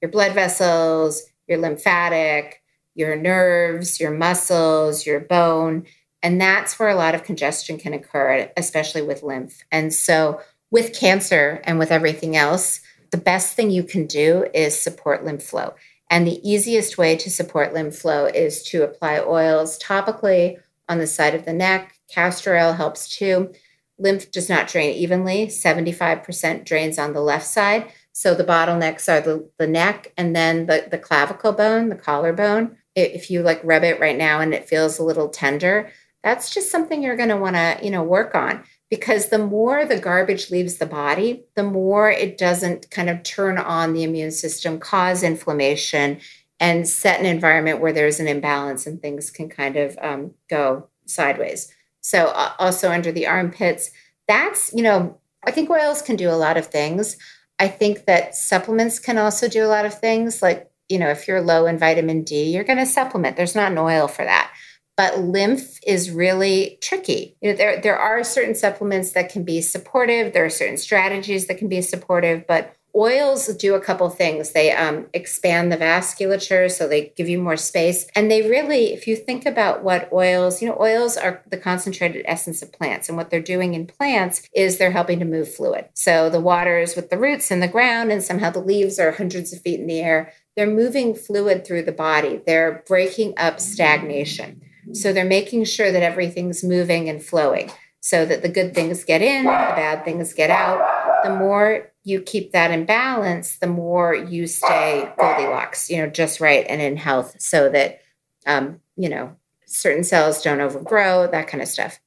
your 0.00 0.10
blood 0.10 0.34
vessels, 0.34 1.24
your 1.48 1.58
lymphatic, 1.58 2.62
your 2.94 3.16
nerves, 3.16 3.98
your 3.98 4.12
muscles, 4.12 5.04
your 5.04 5.18
bone, 5.18 5.84
and 6.22 6.40
that's 6.40 6.78
where 6.78 6.90
a 6.90 6.94
lot 6.94 7.16
of 7.16 7.24
congestion 7.24 7.76
can 7.76 7.92
occur, 7.92 8.48
especially 8.56 9.02
with 9.02 9.24
lymph. 9.24 9.64
And 9.72 9.92
so, 9.92 10.40
with 10.70 10.94
cancer 10.94 11.60
and 11.64 11.78
with 11.78 11.90
everything 11.90 12.36
else, 12.36 12.80
the 13.10 13.16
best 13.18 13.56
thing 13.56 13.70
you 13.70 13.82
can 13.82 14.06
do 14.06 14.46
is 14.54 14.80
support 14.80 15.24
lymph 15.24 15.42
flow. 15.42 15.74
And 16.12 16.26
the 16.26 16.46
easiest 16.46 16.98
way 16.98 17.16
to 17.16 17.30
support 17.30 17.72
lymph 17.72 17.96
flow 17.96 18.26
is 18.26 18.62
to 18.64 18.82
apply 18.82 19.20
oils 19.20 19.78
topically 19.78 20.58
on 20.86 20.98
the 20.98 21.06
side 21.06 21.34
of 21.34 21.46
the 21.46 21.54
neck. 21.54 21.94
Castor 22.10 22.54
oil 22.54 22.74
helps 22.74 23.08
too. 23.08 23.50
Lymph 23.98 24.30
does 24.30 24.46
not 24.46 24.68
drain 24.68 24.94
evenly. 24.94 25.46
75% 25.46 26.66
drains 26.66 26.98
on 26.98 27.14
the 27.14 27.22
left 27.22 27.46
side. 27.46 27.90
So 28.12 28.34
the 28.34 28.44
bottlenecks 28.44 29.10
are 29.10 29.22
the, 29.22 29.48
the 29.56 29.66
neck 29.66 30.12
and 30.18 30.36
then 30.36 30.66
the, 30.66 30.86
the 30.90 30.98
clavicle 30.98 31.52
bone, 31.52 31.88
the 31.88 31.96
collarbone. 31.96 32.76
If 32.94 33.30
you 33.30 33.40
like 33.40 33.62
rub 33.64 33.82
it 33.82 33.98
right 33.98 34.18
now 34.18 34.40
and 34.40 34.52
it 34.52 34.68
feels 34.68 34.98
a 34.98 35.04
little 35.04 35.30
tender, 35.30 35.90
that's 36.22 36.52
just 36.52 36.70
something 36.70 37.02
you're 37.02 37.16
going 37.16 37.30
to 37.30 37.38
want 37.38 37.56
to, 37.56 37.78
you 37.82 37.90
know, 37.90 38.02
work 38.02 38.34
on 38.34 38.64
because 38.92 39.30
the 39.30 39.38
more 39.38 39.86
the 39.86 39.98
garbage 39.98 40.50
leaves 40.50 40.76
the 40.76 40.84
body, 40.84 41.42
the 41.54 41.62
more 41.62 42.10
it 42.10 42.36
doesn't 42.36 42.90
kind 42.90 43.08
of 43.08 43.22
turn 43.22 43.56
on 43.56 43.94
the 43.94 44.02
immune 44.02 44.30
system, 44.30 44.78
cause 44.78 45.22
inflammation, 45.22 46.20
and 46.60 46.86
set 46.86 47.18
an 47.18 47.24
environment 47.24 47.80
where 47.80 47.94
there's 47.94 48.20
an 48.20 48.28
imbalance 48.28 48.86
and 48.86 49.00
things 49.00 49.30
can 49.30 49.48
kind 49.48 49.76
of 49.76 49.96
um, 50.02 50.34
go 50.50 50.88
sideways. 51.06 51.74
So, 52.02 52.26
uh, 52.26 52.52
also 52.58 52.90
under 52.90 53.10
the 53.10 53.26
armpits, 53.26 53.90
that's, 54.28 54.70
you 54.74 54.82
know, 54.82 55.16
I 55.42 55.52
think 55.52 55.70
oils 55.70 56.02
can 56.02 56.16
do 56.16 56.28
a 56.28 56.36
lot 56.36 56.58
of 56.58 56.66
things. 56.66 57.16
I 57.58 57.68
think 57.68 58.04
that 58.04 58.36
supplements 58.36 58.98
can 58.98 59.16
also 59.16 59.48
do 59.48 59.64
a 59.64 59.72
lot 59.72 59.86
of 59.86 59.98
things. 59.98 60.42
Like, 60.42 60.70
you 60.90 60.98
know, 60.98 61.08
if 61.08 61.26
you're 61.26 61.40
low 61.40 61.64
in 61.64 61.78
vitamin 61.78 62.24
D, 62.24 62.50
you're 62.50 62.62
going 62.62 62.78
to 62.78 62.84
supplement. 62.84 63.38
There's 63.38 63.54
not 63.54 63.72
an 63.72 63.78
oil 63.78 64.06
for 64.06 64.22
that 64.26 64.52
but 64.96 65.18
lymph 65.18 65.78
is 65.86 66.10
really 66.10 66.78
tricky. 66.80 67.36
You 67.40 67.50
know, 67.50 67.56
there, 67.56 67.80
there 67.80 67.98
are 67.98 68.22
certain 68.22 68.54
supplements 68.54 69.12
that 69.12 69.30
can 69.30 69.44
be 69.44 69.60
supportive, 69.60 70.32
there 70.32 70.44
are 70.44 70.50
certain 70.50 70.76
strategies 70.76 71.46
that 71.46 71.58
can 71.58 71.68
be 71.68 71.80
supportive, 71.82 72.46
but 72.46 72.76
oils 72.94 73.46
do 73.56 73.74
a 73.74 73.80
couple 73.80 74.08
things. 74.10 74.52
They 74.52 74.72
um, 74.72 75.06
expand 75.14 75.72
the 75.72 75.76
vasculature, 75.76 76.70
so 76.70 76.86
they 76.86 77.12
give 77.16 77.28
you 77.28 77.38
more 77.38 77.56
space. 77.56 78.06
And 78.14 78.30
they 78.30 78.48
really, 78.48 78.92
if 78.92 79.06
you 79.06 79.16
think 79.16 79.46
about 79.46 79.82
what 79.82 80.12
oils, 80.12 80.60
you 80.60 80.68
know, 80.68 80.76
oils 80.78 81.16
are 81.16 81.42
the 81.48 81.56
concentrated 81.56 82.24
essence 82.26 82.62
of 82.62 82.72
plants. 82.72 83.08
And 83.08 83.16
what 83.16 83.30
they're 83.30 83.40
doing 83.40 83.74
in 83.74 83.86
plants 83.86 84.48
is 84.54 84.76
they're 84.76 84.90
helping 84.90 85.18
to 85.20 85.24
move 85.24 85.52
fluid. 85.52 85.88
So 85.94 86.28
the 86.28 86.40
water 86.40 86.78
is 86.78 86.96
with 86.96 87.10
the 87.10 87.18
roots 87.18 87.50
in 87.50 87.60
the 87.60 87.68
ground, 87.68 88.12
and 88.12 88.22
somehow 88.22 88.50
the 88.50 88.60
leaves 88.60 88.98
are 88.98 89.12
hundreds 89.12 89.52
of 89.52 89.62
feet 89.62 89.80
in 89.80 89.86
the 89.86 90.00
air. 90.00 90.32
they're 90.54 90.66
moving 90.66 91.14
fluid 91.14 91.66
through 91.66 91.82
the 91.82 91.92
body. 91.92 92.40
They're 92.44 92.84
breaking 92.86 93.34
up 93.38 93.58
stagnation. 93.58 94.61
So 94.92 95.12
they're 95.12 95.24
making 95.24 95.64
sure 95.64 95.92
that 95.92 96.02
everything's 96.02 96.64
moving 96.64 97.08
and 97.08 97.22
flowing 97.22 97.70
so 98.00 98.26
that 98.26 98.42
the 98.42 98.48
good 98.48 98.74
things 98.74 99.04
get 99.04 99.22
in, 99.22 99.44
the 99.44 99.50
bad 99.50 100.04
things 100.04 100.32
get 100.32 100.50
out. 100.50 101.22
The 101.22 101.34
more 101.34 101.92
you 102.02 102.20
keep 102.20 102.50
that 102.52 102.72
in 102.72 102.84
balance, 102.84 103.58
the 103.58 103.68
more 103.68 104.14
you 104.14 104.48
stay 104.48 105.08
Goldilocks, 105.16 105.88
you 105.88 105.98
know, 105.98 106.08
just 106.08 106.40
right 106.40 106.66
and 106.68 106.82
in 106.82 106.96
health 106.96 107.36
so 107.38 107.68
that, 107.68 108.00
um, 108.44 108.80
you 108.96 109.08
know, 109.08 109.36
certain 109.66 110.02
cells 110.02 110.42
don't 110.42 110.60
overgrow, 110.60 111.28
that 111.30 111.46
kind 111.46 111.62
of 111.62 111.68
stuff. 111.68 112.00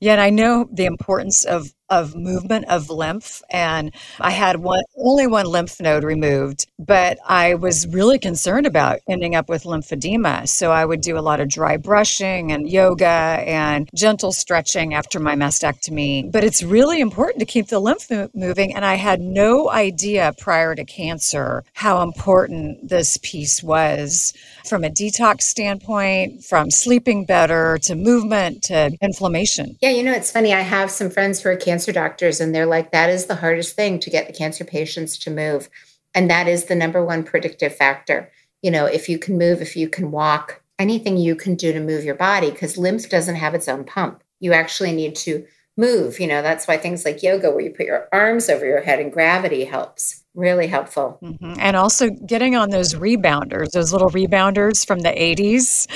Yeah, 0.00 0.12
and 0.12 0.20
I 0.20 0.30
know 0.30 0.68
the 0.72 0.86
importance 0.86 1.44
of 1.44 1.72
of 1.90 2.14
movement 2.14 2.66
of 2.68 2.90
lymph 2.90 3.42
and 3.50 3.94
I 4.20 4.30
had 4.30 4.58
one 4.58 4.82
only 4.96 5.26
one 5.26 5.46
lymph 5.46 5.80
node 5.80 6.04
removed, 6.04 6.66
but 6.78 7.18
I 7.26 7.54
was 7.54 7.86
really 7.86 8.18
concerned 8.18 8.66
about 8.66 9.00
ending 9.08 9.34
up 9.34 9.48
with 9.48 9.64
lymphedema. 9.64 10.48
So 10.48 10.70
I 10.70 10.84
would 10.84 11.00
do 11.00 11.16
a 11.16 11.20
lot 11.20 11.40
of 11.40 11.48
dry 11.48 11.76
brushing 11.76 12.52
and 12.52 12.68
yoga 12.68 13.06
and 13.06 13.88
gentle 13.94 14.32
stretching 14.32 14.94
after 14.94 15.18
my 15.18 15.34
mastectomy. 15.34 16.30
But 16.30 16.44
it's 16.44 16.62
really 16.62 17.00
important 17.00 17.40
to 17.40 17.46
keep 17.46 17.68
the 17.68 17.80
lymph 17.80 18.10
moving 18.34 18.74
and 18.74 18.84
I 18.84 18.94
had 18.94 19.20
no 19.20 19.70
idea 19.70 20.34
prior 20.38 20.74
to 20.74 20.84
cancer 20.84 21.64
how 21.74 22.02
important 22.02 22.88
this 22.88 23.18
piece 23.22 23.62
was 23.62 24.32
from 24.64 24.84
a 24.84 24.90
detox 24.90 25.42
standpoint, 25.42 26.44
from 26.44 26.70
sleeping 26.70 27.24
better 27.24 27.78
to 27.82 27.94
movement 27.94 28.62
to 28.64 28.96
inflammation. 29.00 29.76
Yeah, 29.80 29.90
you 29.90 30.02
know, 30.02 30.12
it's 30.12 30.30
funny. 30.30 30.52
I 30.52 30.60
have 30.60 30.90
some 30.90 31.10
friends 31.10 31.40
who 31.40 31.48
are 31.48 31.56
cancer 31.56 31.77
doctors, 31.86 32.40
and 32.40 32.54
they're 32.54 32.66
like, 32.66 32.92
that 32.92 33.10
is 33.10 33.26
the 33.26 33.36
hardest 33.36 33.74
thing 33.76 33.98
to 34.00 34.10
get 34.10 34.26
the 34.26 34.32
cancer 34.32 34.64
patients 34.64 35.18
to 35.18 35.30
move. 35.30 35.68
And 36.14 36.30
that 36.30 36.48
is 36.48 36.64
the 36.64 36.74
number 36.74 37.04
one 37.04 37.22
predictive 37.22 37.74
factor. 37.74 38.30
You 38.62 38.70
know, 38.70 38.86
if 38.86 39.08
you 39.08 39.18
can 39.18 39.38
move, 39.38 39.62
if 39.62 39.76
you 39.76 39.88
can 39.88 40.10
walk, 40.10 40.62
anything 40.78 41.16
you 41.16 41.34
can 41.36 41.54
do 41.54 41.72
to 41.72 41.80
move 41.80 42.04
your 42.04 42.14
body, 42.14 42.50
because 42.50 42.78
lymph 42.78 43.08
doesn't 43.08 43.36
have 43.36 43.54
its 43.54 43.68
own 43.68 43.84
pump. 43.84 44.22
You 44.40 44.52
actually 44.52 44.92
need 44.92 45.14
to 45.16 45.46
move. 45.76 46.18
You 46.18 46.26
know, 46.26 46.42
that's 46.42 46.66
why 46.66 46.76
things 46.76 47.04
like 47.04 47.22
yoga, 47.22 47.50
where 47.50 47.60
you 47.60 47.70
put 47.70 47.86
your 47.86 48.08
arms 48.12 48.48
over 48.48 48.66
your 48.66 48.80
head 48.80 48.98
and 48.98 49.12
gravity 49.12 49.64
helps 49.64 50.24
really 50.34 50.66
helpful. 50.68 51.18
Mm-hmm. 51.22 51.54
And 51.58 51.76
also 51.76 52.10
getting 52.10 52.54
on 52.54 52.70
those 52.70 52.94
rebounders, 52.94 53.70
those 53.70 53.92
little 53.92 54.10
rebounders 54.10 54.86
from 54.86 55.00
the 55.00 55.10
80s, 55.10 55.86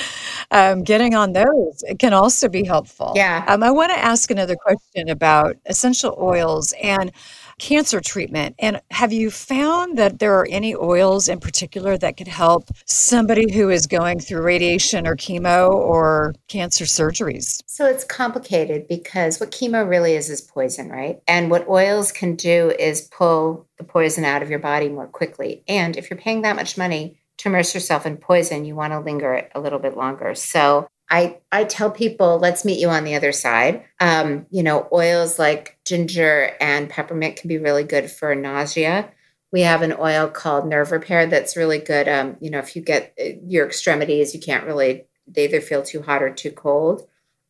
um, 0.53 0.83
getting 0.83 1.15
on 1.15 1.33
those 1.33 1.83
it 1.83 1.99
can 1.99 2.13
also 2.13 2.49
be 2.49 2.65
helpful. 2.65 3.13
Yeah. 3.15 3.45
Um, 3.49 3.63
I 3.63 3.71
want 3.71 3.93
to 3.93 3.99
ask 3.99 4.31
another 4.31 4.57
question 4.57 5.09
about 5.09 5.57
essential 5.67 6.17
oils 6.21 6.73
and 6.83 7.13
cancer 7.59 8.01
treatment. 8.01 8.55
And 8.59 8.81
have 8.91 9.13
you 9.13 9.31
found 9.31 9.97
that 9.99 10.19
there 10.19 10.35
are 10.35 10.47
any 10.51 10.75
oils 10.75 11.29
in 11.29 11.39
particular 11.39 11.97
that 11.99 12.17
could 12.17 12.29
help 12.29 12.69
somebody 12.87 13.53
who 13.53 13.71
is 13.71 13.87
going 13.87 14.21
through 14.21 14.43
radiation 14.43 15.07
or 15.07 15.17
chemo 15.17 15.71
or 15.71 16.35
cancer 16.49 16.85
surgeries? 16.85 17.63
So 17.67 17.87
it's 17.87 18.05
complicated 18.05 18.89
because 18.89 19.39
what 19.39 19.53
chemo 19.53 19.89
really 19.89 20.15
is 20.15 20.29
is 20.29 20.41
poison, 20.41 20.89
right? 20.89 21.21
And 21.29 21.51
what 21.51 21.69
oils 21.69 22.11
can 22.11 22.35
do 22.35 22.73
is 22.79 23.03
pull 23.03 23.69
the 23.79 23.85
poison 23.85 24.25
out 24.25 24.43
of 24.43 24.51
your 24.51 24.59
body 24.59 24.89
more 24.89 25.07
quickly. 25.07 25.63
And 25.69 25.97
if 25.97 26.11
you're 26.11 26.19
paying 26.19 26.43
that 26.43 26.57
much 26.57 26.77
money, 26.77 27.19
to 27.43 27.49
immerse 27.49 27.75
yourself 27.75 28.07
in 28.07 28.17
poison, 28.17 28.65
you 28.65 28.75
want 28.75 28.93
to 28.93 29.01
linger 29.01 29.35
it 29.35 29.51
a 29.55 29.61
little 29.61 29.79
bit 29.79 29.97
longer. 29.97 30.35
So 30.35 30.89
I, 31.11 31.39
I 31.51 31.65
tell 31.65 31.91
people, 31.91 32.39
let's 32.39 32.65
meet 32.65 32.79
you 32.79 32.89
on 32.89 33.05
the 33.05 33.17
other 33.17 33.33
side. 33.33 33.85
Um, 34.01 34.47
you 34.51 34.63
know, 34.63 34.89
oils 34.93 35.39
like 35.39 35.77
ginger 35.85 36.53
and 36.61 36.89
peppermint 36.89 37.37
can 37.37 37.49
be 37.49 37.59
really 37.59 37.85
good 37.85 38.11
for 38.11 38.35
nausea. 38.35 39.11
We 39.51 39.63
have 39.63 39.83
an 39.83 39.95
oil 39.99 40.29
called 40.29 40.67
Nerve 40.67 40.93
Repair 40.93 41.27
that's 41.27 41.57
really 41.57 41.79
good. 41.79 42.09
Um, 42.09 42.37
you 42.41 42.51
know, 42.51 42.61
if 42.61 42.75
you 42.75 42.81
get 42.81 43.13
uh, 43.21 43.39
your 43.47 43.67
extremities, 43.67 44.35
you 44.35 44.41
can't 44.41 44.65
really, 44.65 45.05
they 45.27 45.45
either 45.45 45.61
feel 45.61 45.83
too 45.83 46.01
hot 46.01 46.23
or 46.23 46.31
too 46.33 46.53
cold. 46.53 47.07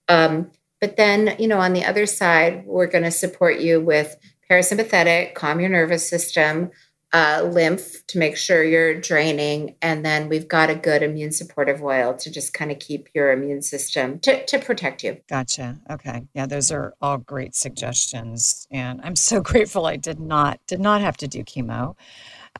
Um, 0.09 0.50
but 0.81 0.96
then, 0.96 1.37
you 1.38 1.46
know, 1.46 1.61
on 1.61 1.74
the 1.74 1.85
other 1.85 2.07
side, 2.07 2.64
we're 2.66 2.88
going 2.88 3.05
to 3.05 3.12
support 3.12 3.61
you 3.61 3.81
with 3.81 4.16
parasympathetic, 4.50 5.35
calm 5.35 5.61
your 5.61 5.68
nervous 5.68 6.09
system, 6.09 6.70
uh, 7.12 7.48
lymph 7.53 8.07
to 8.07 8.18
make 8.18 8.37
sure 8.37 8.64
you're 8.64 8.98
draining. 8.98 9.77
And 9.83 10.05
then 10.05 10.29
we've 10.29 10.48
got 10.48 10.70
a 10.70 10.75
good 10.75 11.03
immune 11.03 11.33
supportive 11.33 11.83
oil 11.83 12.14
to 12.14 12.31
just 12.31 12.55
kind 12.55 12.70
of 12.70 12.79
keep 12.79 13.09
your 13.14 13.33
immune 13.33 13.62
system 13.62 14.18
to, 14.20 14.44
to 14.46 14.59
protect 14.59 15.05
you. 15.05 15.18
Gotcha. 15.29 15.79
Okay. 15.90 16.22
Yeah, 16.35 16.46
those 16.46 16.72
are 16.72 16.94
all 17.03 17.18
great 17.18 17.55
suggestions. 17.55 18.66
And 18.70 19.01
I'm 19.03 19.16
so 19.16 19.40
grateful 19.42 19.87
I 19.87 19.96
did 19.96 20.20
not 20.20 20.61
did 20.66 20.81
not 20.81 21.01
have 21.01 21.16
to 21.18 21.29
do 21.29 21.44
chemo. 21.44 21.96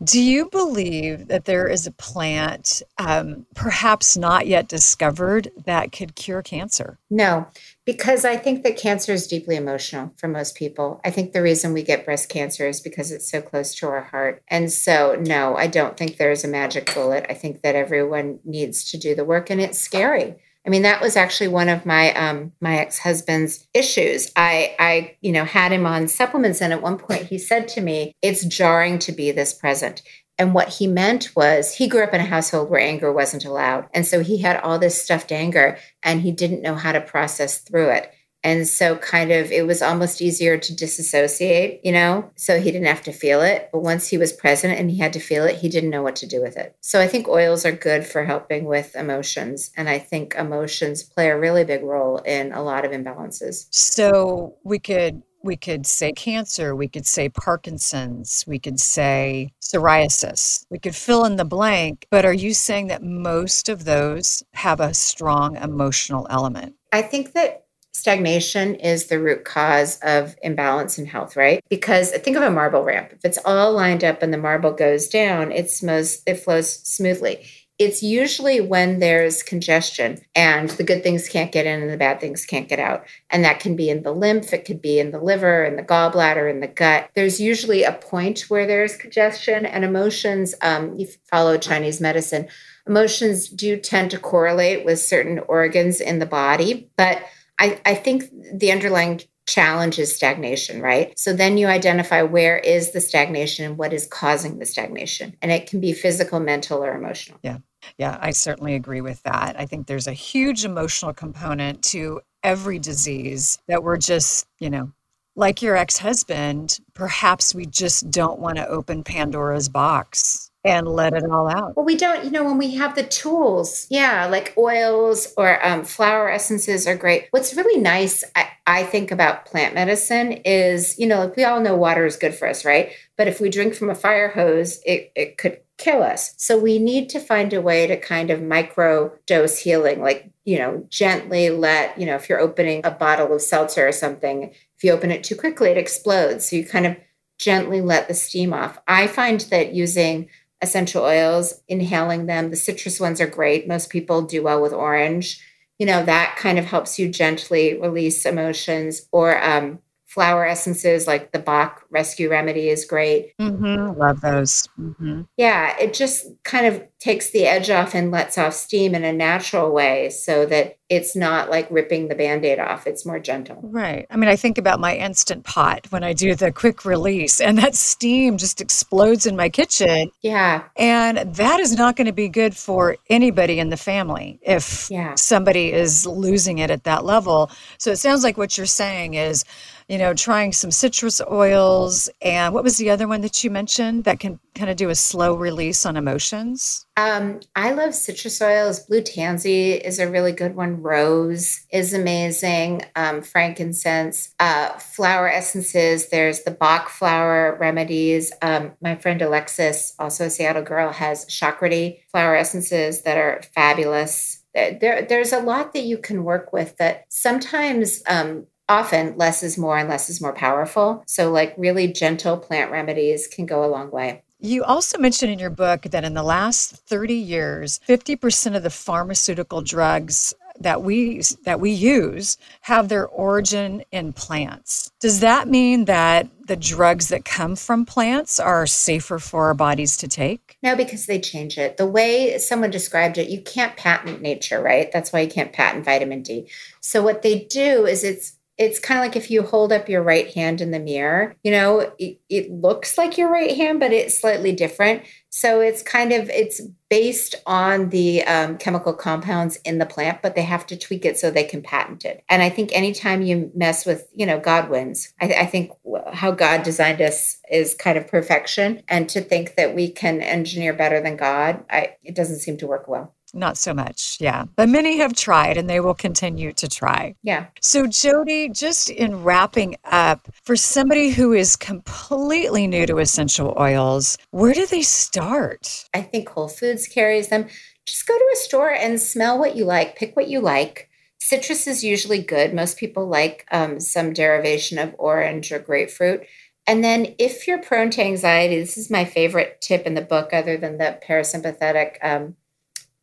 Do 0.03 0.21
you 0.21 0.49
believe 0.49 1.29
that 1.29 1.45
there 1.45 1.69
is 1.69 1.87
a 1.87 1.93
plant, 1.93 2.83
um, 2.99 3.47
perhaps 3.55 4.17
not 4.17 4.47
yet 4.47 4.67
discovered, 4.67 5.53
that 5.65 5.93
could 5.93 6.17
cure 6.17 6.43
cancer? 6.43 6.99
No, 7.09 7.47
because 7.85 8.25
I 8.25 8.37
think 8.37 8.65
that 8.65 8.77
cancer 8.77 9.13
is 9.13 9.27
deeply 9.27 9.55
emotional 9.55 10.13
for 10.17 10.29
most 10.29 10.57
people. 10.57 11.01
I 11.05 11.11
think 11.11 11.33
the 11.33 11.43
reason 11.43 11.73
we 11.73 11.83
get 11.83 12.05
breast 12.05 12.29
cancer 12.29 12.67
is 12.67 12.81
because 12.81 13.13
it's 13.13 13.31
so 13.31 13.43
close 13.43 13.75
to 13.77 13.87
our 13.87 14.03
heart. 14.03 14.43
And 14.49 14.73
so, 14.73 15.17
no, 15.21 15.57
I 15.57 15.69
don't 15.69 15.97
think 15.97 16.17
there's 16.17 16.45
a 16.45 16.49
magic 16.49 16.93
bullet. 16.95 17.27
I 17.29 17.35
think 17.35 17.63
that 17.63 17.77
everyone 17.77 18.41
needs 18.45 18.91
to 18.91 18.99
do 18.99 19.15
the 19.15 19.25
work, 19.25 19.51
and 19.51 19.61
it's 19.61 19.79
scary. 19.79 20.37
I 20.65 20.71
mean, 20.71 20.83
that 20.83 21.01
was 21.01 21.17
actually 21.17 21.49
one 21.49 21.69
of 21.69 21.85
my 21.85 22.13
um, 22.15 22.53
my 22.61 22.79
ex 22.79 22.99
husband's 22.99 23.67
issues. 23.75 24.31
I 24.37 24.77
I 24.79 25.17
you 25.21 25.33
know 25.33 25.45
had 25.45 25.73
him 25.73 25.87
on 25.87 26.09
supplements, 26.09 26.63
and 26.63 26.73
at 26.73 26.83
one 26.83 26.99
point 26.99 27.27
he 27.27 27.39
said 27.39 27.69
to 27.69 27.81
me, 27.81 28.15
"It's 28.23 28.45
jarring 28.45 28.99
to 29.01 29.13
be 29.13 29.33
this 29.33 29.53
present." 29.53 30.03
And 30.39 30.55
what 30.55 30.71
he 30.71 30.87
meant 30.87 31.31
was 31.37 31.75
he 31.75 31.89
grew 31.89 32.03
up 32.03 32.15
in 32.15 32.21
a 32.21 32.25
household 32.25 32.71
where 32.71 32.81
anger 32.81 33.13
wasn't 33.13 33.45
allowed, 33.45 33.89
and 33.93 34.07
so 34.07 34.21
he 34.21 34.39
had 34.39 34.61
all 34.61 34.79
this 34.79 35.03
stuffed 35.03 35.33
anger, 35.33 35.79
and 36.03 36.21
he 36.23 36.31
didn't 36.33 36.63
know 36.63 36.75
how 36.75 36.93
to 36.93 37.01
process 37.01 37.59
through 37.59 37.91
it. 37.91 38.13
And 38.45 38.67
so, 38.67 38.97
kind 38.97 39.31
of, 39.31 39.53
it 39.53 39.67
was 39.67 39.83
almost 39.83 40.21
easier 40.21 40.59
to 40.59 40.75
disassociate, 40.75 41.81
you 41.85 41.93
know? 41.93 42.31
So 42.37 42.61
he 42.61 42.73
didn't 42.73 42.89
have 42.89 43.03
to 43.05 43.13
feel 43.13 43.41
it. 43.41 43.69
But 43.73 43.83
once 43.83 44.09
he 44.09 44.19
was 44.19 44.33
present 44.33 44.79
and 44.79 44.91
he 44.91 44.99
had 44.99 45.13
to 45.13 45.21
feel 45.21 45.45
it, 45.45 45.57
he 45.57 45.69
didn't 45.69 45.91
know 45.91 46.03
what 46.03 46.17
to 46.17 46.27
do 46.27 46.43
with 46.43 46.57
it. 46.57 46.75
So 46.81 47.01
I 47.01 47.07
think 47.07 47.29
oils 47.29 47.65
are 47.65 47.73
good 47.73 48.05
for 48.05 48.25
helping 48.25 48.65
with 48.65 48.97
emotions. 48.97 49.71
And 49.77 49.89
I 49.89 49.99
think 49.99 50.35
emotions 50.35 51.03
play 51.03 51.29
a 51.31 51.39
really 51.39 51.65
big 51.65 51.83
role 51.83 52.19
in 52.19 52.53
a 52.53 52.63
lot 52.63 52.85
of 52.85 52.91
imbalances. 52.91 53.67
So 53.71 54.57
we 54.65 54.79
could. 54.79 55.23
We 55.45 55.57
could 55.57 55.87
say 55.87 56.13
cancer, 56.13 56.77
we 56.77 56.87
could 56.87 57.05
say 57.05 57.29
Parkinson's, 57.29 58.45
we 58.47 58.61
could 58.61 58.79
say 58.79 59.53
psoriasis. 59.61 60.65
We 60.71 60.79
could 60.79 60.95
fill 60.95 61.25
in 61.25 61.35
the 61.35 61.45
blank, 61.45 62.07
but 62.13 62.25
are 62.25 62.33
you 62.33 62.55
saying 62.55 62.87
that 62.87 63.03
most 63.03 63.69
of 63.69 63.85
those 63.85 64.45
have 64.53 64.79
a 64.79 64.95
strong 64.95 65.57
emotional 65.57 66.29
element? 66.31 66.77
I 66.93 67.03
think 67.03 67.33
that 67.33 67.62
stagnation 67.93 68.75
is 68.77 69.07
the 69.07 69.19
root 69.19 69.45
cause 69.45 69.99
of 70.03 70.37
imbalance 70.43 70.99
in 70.99 71.07
health, 71.07 71.37
right? 71.37 71.63
Because 71.69 72.11
think 72.11 72.37
of 72.37 72.43
a 72.43 72.51
marble 72.51 72.83
ramp. 72.83 73.11
If 73.13 73.25
it's 73.25 73.39
all 73.45 73.73
lined 73.73 74.03
up 74.03 74.23
and 74.23 74.33
the 74.33 74.39
marble 74.39 74.73
goes 74.73 75.09
down, 75.09 75.53
it's 75.53 75.83
most 75.83 76.23
it 76.27 76.37
flows 76.37 76.71
smoothly. 76.71 77.47
It's 77.79 78.03
usually 78.03 78.61
when 78.61 79.01
there's 79.01 79.43
congestion 79.43 80.21
and 80.37 80.71
the 80.71 80.85
good 80.85 81.03
things 81.03 81.29
can't 81.29 81.51
get 81.51 81.67
in 81.67 81.83
and 81.83 81.91
the 81.91 81.97
bad 81.97 82.21
things 82.21 82.47
can't 82.47 82.69
get 82.69 82.79
out. 82.79 83.05
And 83.31 83.45
that 83.45 83.61
can 83.61 83.75
be 83.75 83.91
in 83.91 84.03
the 84.03 84.13
lymph, 84.13 84.53
it 84.53 84.65
could 84.65 84.81
be 84.81 85.01
in 85.01 85.11
the 85.11 85.19
liver, 85.19 85.65
in 85.65 85.77
the 85.77 85.83
gallbladder, 85.83 86.49
in 86.49 86.61
the 86.61 86.69
gut. 86.69 87.11
There's 87.15 87.41
usually 87.41 87.83
a 87.83 87.93
point 87.93 88.51
where 88.51 88.67
there's 88.67 88.97
congestion 88.97 89.67
and 89.67 89.85
emotions. 89.85 90.55
Um, 90.61 90.95
you 90.97 91.09
follow 91.25 91.59
Chinese 91.59 92.01
medicine, 92.01 92.47
emotions 92.87 93.49
do 93.49 93.77
tend 93.77 94.11
to 94.13 94.19
correlate 94.19 94.85
with 94.85 95.01
certain 95.01 95.41
organs 95.41 96.01
in 96.01 96.19
the 96.19 96.27
body, 96.27 96.89
but 96.97 97.23
I, 97.59 97.81
I 97.85 97.95
think 97.95 98.25
the 98.55 98.73
underlying 98.73 99.21
challenge 99.47 99.99
is 99.99 100.15
stagnation, 100.15 100.81
right? 100.81 101.19
So 101.19 101.33
then 101.33 101.59
you 101.59 101.67
identify 101.67 102.23
where 102.23 102.59
is 102.59 102.93
the 102.93 103.01
stagnation 103.01 103.65
and 103.65 103.77
what 103.77 103.93
is 103.93 104.07
causing 104.07 104.59
the 104.59 104.67
stagnation. 104.67 105.37
And 105.43 105.51
it 105.51 105.69
can 105.69 105.81
be 105.81 105.93
physical, 105.93 106.41
mental, 106.41 106.83
or 106.83 106.95
emotional. 106.95 107.39
Yeah. 107.43 107.59
Yeah, 107.99 108.17
I 108.21 108.31
certainly 108.31 108.77
agree 108.77 109.01
with 109.01 109.21
that. 109.25 109.59
I 109.59 109.67
think 109.67 109.87
there's 109.87 110.07
a 110.07 110.13
huge 110.13 110.65
emotional 110.65 111.13
component 111.13 111.83
to 111.85 112.21
every 112.45 112.79
disease 112.79 113.59
that 113.67 113.83
we're 113.83 113.97
just, 113.97 114.47
you 114.61 114.71
know, 114.71 114.93
like 115.35 115.63
your 115.63 115.77
ex 115.77 115.99
husband, 115.99 116.79
perhaps 116.95 117.55
we 117.55 117.67
just 117.67 118.09
don't 118.11 118.39
want 118.39 118.59
to 118.59 118.69
open 118.69 119.03
Pandora's 119.03 119.69
box 119.69 120.52
and 120.65 120.87
let 120.87 121.13
it 121.13 121.25
all 121.31 121.49
out. 121.49 121.77
Well, 121.77 121.85
we 121.85 121.97
don't, 121.97 122.25
you 122.25 122.31
know, 122.31 122.45
when 122.45 122.59
we 122.59 122.77
have 122.77 122.95
the 122.95 123.03
tools, 123.03 123.87
yeah, 123.91 124.27
like 124.27 124.55
oils 124.57 125.33
or 125.37 125.65
um, 125.67 125.85
flower 125.85 126.31
essences 126.31 126.87
are 126.87 126.97
great. 126.97 127.27
What's 127.31 127.55
really 127.55 127.81
nice, 127.81 128.23
I, 128.37 128.49
I 128.67 128.85
think, 128.85 129.11
about 129.11 129.45
plant 129.45 129.75
medicine 129.75 130.33
is, 130.45 130.99
you 130.99 131.07
know, 131.07 131.19
like 131.19 131.37
we 131.37 131.45
all 131.45 131.61
know 131.61 131.75
water 131.75 132.07
is 132.07 132.17
good 132.17 132.35
for 132.35 132.47
us, 132.47 132.65
right? 132.65 132.93
But 133.17 133.27
if 133.27 133.41
we 133.41 133.51
drink 133.51 133.75
from 133.75 133.91
a 133.91 133.95
fire 133.95 134.29
hose, 134.29 134.81
it, 134.87 135.11
it 135.17 135.37
could 135.37 135.59
kill 135.79 136.03
us. 136.03 136.33
So 136.37 136.57
we 136.57 136.79
need 136.79 137.09
to 137.09 137.19
find 137.19 137.53
a 137.53 137.61
way 137.61 137.89
to 137.89 137.97
kind 137.97 138.31
of 138.31 138.41
micro 138.41 139.13
dose 139.27 139.59
healing, 139.59 140.01
like, 140.01 140.31
you 140.45 140.59
know, 140.59 140.87
gently 140.91 141.51
let, 141.51 141.99
you 141.99 142.07
know, 142.07 142.15
if 142.15 142.29
you're 142.29 142.39
opening 142.39 142.83
a 142.85 142.91
bottle 142.93 143.35
of 143.35 143.43
seltzer 143.43 143.89
or 143.89 143.93
something, 143.93 144.45
if 144.77 144.85
you 144.85 144.93
open 144.93 145.11
it 145.11 145.25
too 145.25 145.35
quickly, 145.35 145.71
it 145.71 145.77
explodes. 145.77 146.49
So 146.49 146.57
you 146.57 146.65
kind 146.65 146.87
of 146.87 146.97
gently 147.39 147.81
let 147.81 148.07
the 148.07 148.15
steam 148.15 148.53
off. 148.53 148.79
I 148.87 149.09
find 149.09 149.41
that 149.51 149.73
using 149.73 150.29
essential 150.63 151.05
oils, 151.05 151.61
inhaling 151.69 152.27
them. 152.27 152.51
The 152.51 152.57
citrus 152.57 153.01
ones 153.01 153.21
are 153.21 153.27
great. 153.27 153.69
Most 153.69 153.91
people 153.91 154.23
do 154.23 154.43
well 154.43 154.63
with 154.63 154.73
orange. 154.73 155.45
You 155.79 155.87
know, 155.87 156.05
that 156.05 156.37
kind 156.39 156.59
of 156.59 156.65
helps 156.65 156.99
you 156.99 157.09
gently 157.09 157.79
release 157.81 158.25
emotions 158.25 159.09
or 159.11 159.43
um, 159.43 159.81
flower 160.07 160.47
essences 160.47 161.07
like 161.07 161.33
the 161.33 161.39
Bach 161.39 161.85
Rescue 161.91 162.31
Remedy 162.31 162.69
is 162.69 162.85
great. 162.85 163.37
Mm-hmm. 163.39 163.99
Love 163.99 164.21
those. 164.21 164.69
Mm-hmm. 164.79 165.23
Yeah, 165.37 165.77
it 165.79 165.95
just 165.95 166.27
kind 166.45 166.67
of 166.67 166.83
takes 167.03 167.31
the 167.31 167.47
edge 167.47 167.69
off 167.69 167.97
and 167.97 168.13
lets 168.13 168.39
off 168.39 168.55
steam 168.55 168.95
in 168.95 169.03
a 169.03 169.13
natural 169.13 169.73
way 169.73 170.09
so 170.09 170.47
that 170.47 170.79
it's 170.89 171.17
not 171.17 171.51
like 171.51 171.67
ripping 171.69 172.07
the 172.07 172.15
band 172.15 172.45
aid 172.45 172.61
off. 172.61 172.87
It's 172.87 173.05
more 173.05 173.19
gentle. 173.19 173.59
Right. 173.61 174.07
I 174.09 174.17
mean, 174.17 174.29
I 174.29 174.37
think 174.37 174.57
about 174.57 174.79
my 174.79 174.95
instant 174.95 175.43
pot 175.43 175.87
when 175.91 176.05
I 176.05 176.13
do 176.13 176.37
the 176.37 176.53
quick 176.53 176.85
release, 176.85 177.41
and 177.41 177.59
that 177.59 177.75
steam 177.75 178.37
just 178.37 178.61
explodes 178.61 179.27
in 179.27 179.35
my 179.35 179.49
kitchen. 179.49 180.13
Yeah. 180.21 180.65
And 180.77 181.35
that 181.35 181.59
is 181.59 181.77
not 181.77 181.97
going 181.97 182.07
to 182.07 182.13
be 182.13 182.29
good 182.29 182.55
for 182.55 182.97
anybody 183.11 183.59
in 183.59 183.71
the 183.71 183.77
family 183.77 184.39
if 184.43 184.89
yeah. 184.89 185.15
somebody 185.17 185.73
is 185.73 186.07
losing 186.07 186.59
it 186.59 186.71
at 186.71 186.85
that 186.85 187.05
level. 187.05 187.51
So 187.79 187.91
it 187.91 187.97
sounds 187.97 188.23
like 188.23 188.37
what 188.37 188.57
you're 188.57 188.67
saying 188.67 189.15
is, 189.15 189.45
you 189.89 189.99
know, 189.99 190.15
trying 190.15 190.53
some 190.53 190.71
citrus 190.71 191.21
oils. 191.31 192.09
And 192.21 192.55
what 192.55 192.65
was 192.65 192.77
the 192.77 192.91
other 192.91 193.09
one 193.09 193.23
that 193.23 193.43
you 193.43 193.51
mentioned 193.51 194.05
that 194.05 194.21
can 194.21 194.39
kind 194.55 194.71
of 194.71 194.77
do 194.77 194.91
a 194.91 194.95
slow 194.95 195.35
release 195.35 195.85
on 195.87 195.97
emotions? 195.97 196.87
Um, 196.97 197.41
I 197.57 197.73
love 197.73 197.95
citrus 197.95 198.43
oils. 198.43 198.81
Blue 198.81 199.01
tansy 199.01 199.73
is 199.73 199.99
a 199.99 200.11
really 200.11 200.33
good 200.33 200.55
one. 200.55 200.83
Rose 200.83 201.65
is 201.73 201.95
amazing. 201.95 202.83
Um, 202.95 203.23
frankincense, 203.23 204.35
uh, 204.39 204.77
flower 204.79 205.29
essences. 205.29 206.11
There's 206.11 206.43
the 206.43 206.51
Bach 206.51 206.91
flower 206.91 207.57
remedies. 207.59 208.31
Um, 208.43 208.73
my 208.83 208.97
friend 208.97 209.23
Alexis, 209.23 209.95
also 209.99 210.27
a 210.27 210.31
Seattle 210.31 210.63
girl, 210.63 210.93
has 210.93 211.25
Chakrity 211.27 212.01
flower 212.11 212.37
essences 212.37 213.03
that 213.03 213.17
are 213.17 213.41
fabulous. 213.55 214.45
There, 214.55 215.07
there's 215.09 215.33
a 215.33 215.41
lot 215.41 215.73
that 215.73 215.85
you 215.85 215.97
can 215.97 216.25
work 216.25 216.53
with 216.53 216.77
that 216.77 217.07
sometimes 217.09 218.03
um, 218.07 218.47
often 218.69 219.17
less 219.17 219.43
is 219.43 219.57
more 219.57 219.79
and 219.79 219.89
less 219.89 220.11
is 220.11 220.21
more 220.21 220.35
powerful. 220.35 221.05
So, 221.07 221.31
like, 221.33 221.55
really 221.57 221.91
gentle 221.91 222.37
plant 222.37 222.71
remedies 222.71 223.27
can 223.27 223.47
go 223.47 223.65
a 223.65 223.73
long 223.73 223.91
way. 223.91 224.25
You 224.45 224.65
also 224.65 224.99
mentioned 224.99 225.31
in 225.31 225.39
your 225.39 225.51
book 225.51 225.83
that 225.83 226.03
in 226.03 226.15
the 226.15 226.25
last 226.25 226.75
30 226.89 227.15
years, 227.15 227.79
50% 227.89 228.57
of 228.57 228.65
the 228.65 228.71
pharmaceutical 228.71 229.63
drugs 229.63 230.35
that 230.59 230.83
we 230.83 231.23
that 231.45 231.61
we 231.61 231.71
use 231.71 232.37
have 232.63 232.89
their 232.89 233.07
origin 233.07 233.85
in 233.93 234.13
plants. 234.13 234.91
Does 235.01 235.21
that 235.21 235.47
mean 235.47 235.85
that 235.85 236.29
the 236.47 236.57
drugs 236.57 237.09
that 237.09 237.25
come 237.25 237.55
from 237.55 237.87
plants 237.87 238.41
are 238.41 238.67
safer 238.67 239.21
for 239.21 239.47
our 239.47 239.55
bodies 239.55 239.97
to 239.99 240.09
take? 240.09 240.59
No, 240.61 240.75
because 240.75 241.07
they 241.07 241.21
change 241.21 241.57
it. 241.57 241.77
The 241.77 241.87
way 241.87 242.37
someone 242.39 242.71
described 242.71 243.19
it, 243.19 243.31
you 243.31 243.41
can't 243.41 243.77
patent 243.77 244.21
nature, 244.23 244.61
right? 244.61 244.91
That's 244.93 245.13
why 245.13 245.21
you 245.21 245.31
can't 245.31 245.53
patent 245.53 245.85
vitamin 245.85 246.23
D. 246.23 246.49
So 246.81 247.01
what 247.01 247.23
they 247.23 247.45
do 247.45 247.87
is 247.87 248.03
it's 248.03 248.35
it's 248.63 248.79
kind 248.79 248.99
of 248.99 249.05
like 249.05 249.17
if 249.17 249.31
you 249.31 249.43
hold 249.43 249.73
up 249.73 249.89
your 249.89 250.03
right 250.03 250.33
hand 250.35 250.61
in 250.61 250.71
the 250.71 250.79
mirror 250.79 251.35
you 251.43 251.51
know 251.51 251.93
it, 251.99 252.19
it, 252.29 252.51
looks 252.51 252.97
like 252.97 253.19
your 253.19 253.31
right 253.31 253.57
hand 253.57 253.81
but 253.81 253.93
it's 253.93 254.19
slightly 254.19 254.53
different. 254.53 255.03
So 255.31 255.61
it's 255.61 255.83
kind 255.83 256.13
of 256.13 256.29
it's 256.29 256.61
based 256.91 257.35
on 257.47 257.89
the 257.89 258.23
um, 258.25 258.59
chemical 258.59 258.93
compounds 258.93 259.57
in 259.65 259.79
the 259.79 259.87
plant 259.87 260.21
but 260.23 260.35
they 260.35 260.43
have 260.43 260.67
to 260.67 260.77
tweak 260.77 261.05
it 261.05 261.19
so 261.19 261.31
they 261.31 261.45
can 261.45 261.63
patent 261.63 262.05
it. 262.05 262.23
And 262.29 262.43
i 262.43 262.49
think 262.49 262.71
anytime 262.73 263.23
you 263.23 263.51
mess 263.55 263.85
with 263.87 264.09
you 264.15 264.27
know 264.27 264.39
god 264.39 264.69
wins 264.69 265.13
I, 265.21 265.27
I 265.33 265.47
think 265.47 265.73
how 266.13 266.31
god 266.33 266.63
designed 266.63 267.01
us 267.01 267.39
is 267.51 267.75
kind 267.75 267.99
of 267.99 268.07
perfection. 268.07 268.83
And 268.89 269.09
to 269.11 269.21
think 269.21 269.57
that 269.57 269.75
we 269.75 269.91
can 269.91 270.21
engineer 270.21 270.73
better 270.73 271.01
than 271.01 271.17
god 271.17 271.65
I, 271.71 271.97
it 272.03 272.15
doesn't 272.15 272.41
seem 272.41 272.57
to 272.59 272.67
work 272.67 272.87
well 272.89 273.15
not 273.35 273.57
so 273.57 273.73
much, 273.73 274.19
yeah. 274.21 274.45
But 274.57 274.69
many 274.69 274.99
have 274.99 275.15
tried 275.15 275.57
and 275.57 275.69
they 275.69 275.81
will 275.81 275.95
continue 275.95 276.53
to 276.53 276.69
try. 276.69 277.15
Yeah. 277.23 277.47
So, 277.61 277.87
Jodi, 277.87 278.49
just 278.49 278.91
in 278.91 279.23
wrapping 279.23 279.77
up, 279.85 280.29
for 280.45 280.57
somebody 280.57 281.11
who 281.11 281.33
is 281.33 281.57
completely 281.57 282.67
new 282.67 282.87
to 282.87 282.99
essential 282.99 283.55
oils, 283.59 284.19
where 284.31 284.55
do 284.55 284.67
they 284.67 284.83
start? 284.83 285.85
I 285.95 286.03
think 286.03 286.29
Whole 286.29 286.49
Foods 286.49 286.87
carries 286.87 287.29
them. 287.29 287.49
Just 287.87 288.07
go 288.07 288.17
to 288.17 288.31
a 288.33 288.37
store 288.37 288.73
and 288.73 289.01
smell 289.01 289.39
what 289.39 289.57
you 289.57 289.65
like, 289.65 289.97
pick 289.97 290.15
what 290.15 290.29
you 290.29 290.41
like. 290.41 290.89
Citrus 291.19 291.67
is 291.67 291.85
usually 291.85 292.23
good. 292.23 292.53
Most 292.53 292.77
people 292.77 293.07
like 293.07 293.47
um, 293.51 293.81
some 293.81 294.13
derivation 294.13 294.79
of 294.79 294.95
orange 294.99 295.53
or 295.53 295.59
grapefruit. 295.59 296.27
And 296.67 296.85
then, 296.85 297.15
if 297.19 297.49
you're 297.49 297.63
prone 297.63 297.91
to 297.91 298.03
anxiety, 298.03 298.59
this 298.59 298.79
is 298.79 298.91
my 298.91 299.05
favorite 299.05 299.61
tip 299.61 299.85
in 299.85 299.95
the 299.95 300.01
book, 300.01 300.33
other 300.33 300.57
than 300.57 300.79
the 300.79 300.99
parasympathetic 301.07 301.97
um, 302.03 302.37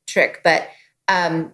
trick, 0.10 0.42
but 0.44 0.68
um, 1.08 1.54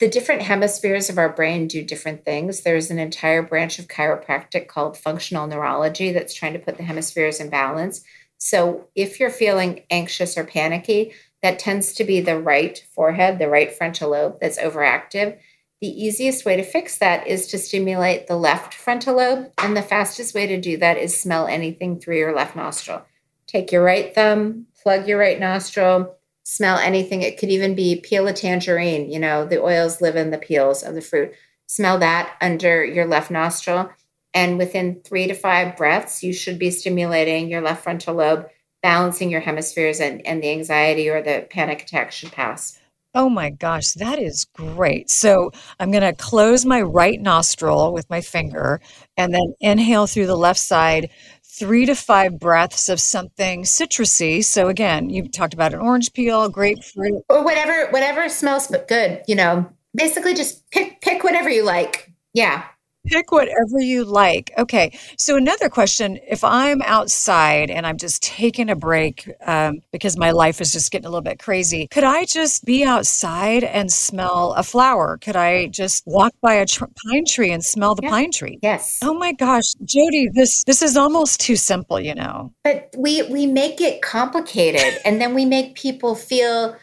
the 0.00 0.08
different 0.08 0.42
hemispheres 0.42 1.08
of 1.08 1.18
our 1.18 1.28
brain 1.28 1.68
do 1.68 1.84
different 1.84 2.24
things. 2.24 2.62
There's 2.62 2.90
an 2.90 2.98
entire 2.98 3.42
branch 3.42 3.78
of 3.78 3.88
chiropractic 3.88 4.68
called 4.68 4.98
functional 4.98 5.46
neurology 5.46 6.12
that's 6.12 6.34
trying 6.34 6.52
to 6.54 6.58
put 6.58 6.76
the 6.76 6.82
hemispheres 6.82 7.40
in 7.40 7.48
balance. 7.48 8.02
So 8.38 8.88
if 8.94 9.20
you're 9.20 9.30
feeling 9.30 9.84
anxious 9.90 10.36
or 10.36 10.44
panicky, 10.44 11.12
that 11.42 11.58
tends 11.58 11.92
to 11.94 12.04
be 12.04 12.20
the 12.20 12.38
right 12.38 12.84
forehead, 12.94 13.38
the 13.38 13.48
right 13.48 13.72
frontal 13.72 14.10
lobe 14.10 14.38
that's 14.40 14.58
overactive. 14.58 15.38
The 15.80 15.88
easiest 15.88 16.44
way 16.44 16.56
to 16.56 16.62
fix 16.62 16.98
that 16.98 17.26
is 17.26 17.46
to 17.48 17.58
stimulate 17.58 18.26
the 18.26 18.36
left 18.36 18.74
frontal 18.74 19.16
lobe. 19.16 19.52
And 19.58 19.76
the 19.76 19.82
fastest 19.82 20.34
way 20.34 20.46
to 20.46 20.60
do 20.60 20.76
that 20.78 20.96
is 20.96 21.20
smell 21.20 21.46
anything 21.46 22.00
through 22.00 22.18
your 22.18 22.34
left 22.34 22.56
nostril. 22.56 23.02
Take 23.46 23.70
your 23.70 23.84
right 23.84 24.14
thumb, 24.14 24.66
plug 24.82 25.06
your 25.06 25.18
right 25.18 25.38
nostril, 25.38 26.16
smell 26.44 26.78
anything. 26.78 27.22
It 27.22 27.38
could 27.38 27.48
even 27.48 27.74
be 27.74 28.00
peel 28.00 28.26
a 28.28 28.32
tangerine. 28.32 29.10
You 29.10 29.18
know, 29.18 29.44
the 29.44 29.60
oils 29.60 30.00
live 30.00 30.16
in 30.16 30.30
the 30.30 30.38
peels 30.38 30.82
of 30.82 30.94
the 30.94 31.00
fruit. 31.00 31.32
Smell 31.66 31.98
that 31.98 32.36
under 32.40 32.84
your 32.84 33.06
left 33.06 33.30
nostril. 33.30 33.90
And 34.32 34.58
within 34.58 35.00
three 35.04 35.26
to 35.26 35.34
five 35.34 35.76
breaths, 35.76 36.22
you 36.22 36.32
should 36.32 36.58
be 36.58 36.70
stimulating 36.70 37.48
your 37.48 37.60
left 37.60 37.82
frontal 37.82 38.16
lobe, 38.16 38.48
balancing 38.82 39.30
your 39.30 39.40
hemispheres, 39.40 40.00
and, 40.00 40.26
and 40.26 40.42
the 40.42 40.50
anxiety 40.50 41.08
or 41.08 41.22
the 41.22 41.46
panic 41.50 41.82
attack 41.82 42.12
should 42.12 42.32
pass. 42.32 42.78
Oh 43.16 43.28
my 43.28 43.50
gosh, 43.50 43.92
that 43.92 44.18
is 44.18 44.46
great. 44.56 45.08
So 45.08 45.52
I'm 45.78 45.92
going 45.92 46.02
to 46.02 46.12
close 46.12 46.66
my 46.66 46.82
right 46.82 47.20
nostril 47.20 47.92
with 47.92 48.10
my 48.10 48.20
finger 48.20 48.80
and 49.16 49.32
then 49.32 49.54
inhale 49.60 50.08
through 50.08 50.26
the 50.26 50.36
left 50.36 50.58
side 50.58 51.10
three 51.58 51.86
to 51.86 51.94
five 51.94 52.38
breaths 52.38 52.88
of 52.88 53.00
something 53.00 53.62
citrusy. 53.62 54.44
So 54.44 54.68
again, 54.68 55.10
you 55.10 55.28
talked 55.28 55.54
about 55.54 55.72
an 55.72 55.80
orange 55.80 56.12
peel, 56.12 56.48
grapefruit, 56.48 57.22
or 57.28 57.44
whatever, 57.44 57.90
whatever 57.90 58.28
smells 58.28 58.72
good. 58.88 59.22
You 59.28 59.36
know, 59.36 59.70
basically 59.94 60.34
just 60.34 60.68
pick 60.70 61.00
pick 61.00 61.24
whatever 61.24 61.48
you 61.48 61.64
like. 61.64 62.12
Yeah. 62.32 62.64
Pick 63.06 63.32
whatever 63.32 63.80
you 63.80 64.04
like. 64.04 64.52
Okay. 64.56 64.98
So, 65.18 65.36
another 65.36 65.68
question 65.68 66.18
if 66.28 66.42
I'm 66.42 66.82
outside 66.82 67.70
and 67.70 67.86
I'm 67.86 67.98
just 67.98 68.22
taking 68.22 68.70
a 68.70 68.76
break 68.76 69.30
um, 69.46 69.82
because 69.92 70.16
my 70.16 70.30
life 70.30 70.60
is 70.60 70.72
just 70.72 70.90
getting 70.90 71.06
a 71.06 71.10
little 71.10 71.22
bit 71.22 71.38
crazy, 71.38 71.86
could 71.88 72.04
I 72.04 72.24
just 72.24 72.64
be 72.64 72.84
outside 72.84 73.64
and 73.64 73.92
smell 73.92 74.54
a 74.56 74.62
flower? 74.62 75.18
Could 75.18 75.36
I 75.36 75.66
just 75.66 76.02
walk 76.06 76.32
by 76.40 76.54
a 76.54 76.66
tr- 76.66 76.84
pine 77.06 77.24
tree 77.26 77.50
and 77.50 77.64
smell 77.64 77.94
the 77.94 78.04
yeah. 78.04 78.10
pine 78.10 78.30
tree? 78.30 78.58
Yes. 78.62 78.98
Oh 79.02 79.14
my 79.14 79.32
gosh, 79.32 79.74
Jodi, 79.84 80.28
this 80.32 80.64
this 80.64 80.82
is 80.82 80.96
almost 80.96 81.40
too 81.40 81.56
simple, 81.56 82.00
you 82.00 82.14
know. 82.14 82.52
But 82.64 82.94
we 82.96 83.22
we 83.22 83.46
make 83.46 83.80
it 83.80 84.02
complicated 84.02 85.00
and 85.04 85.20
then 85.20 85.34
we 85.34 85.44
make 85.44 85.74
people 85.74 86.14
feel 86.14 86.76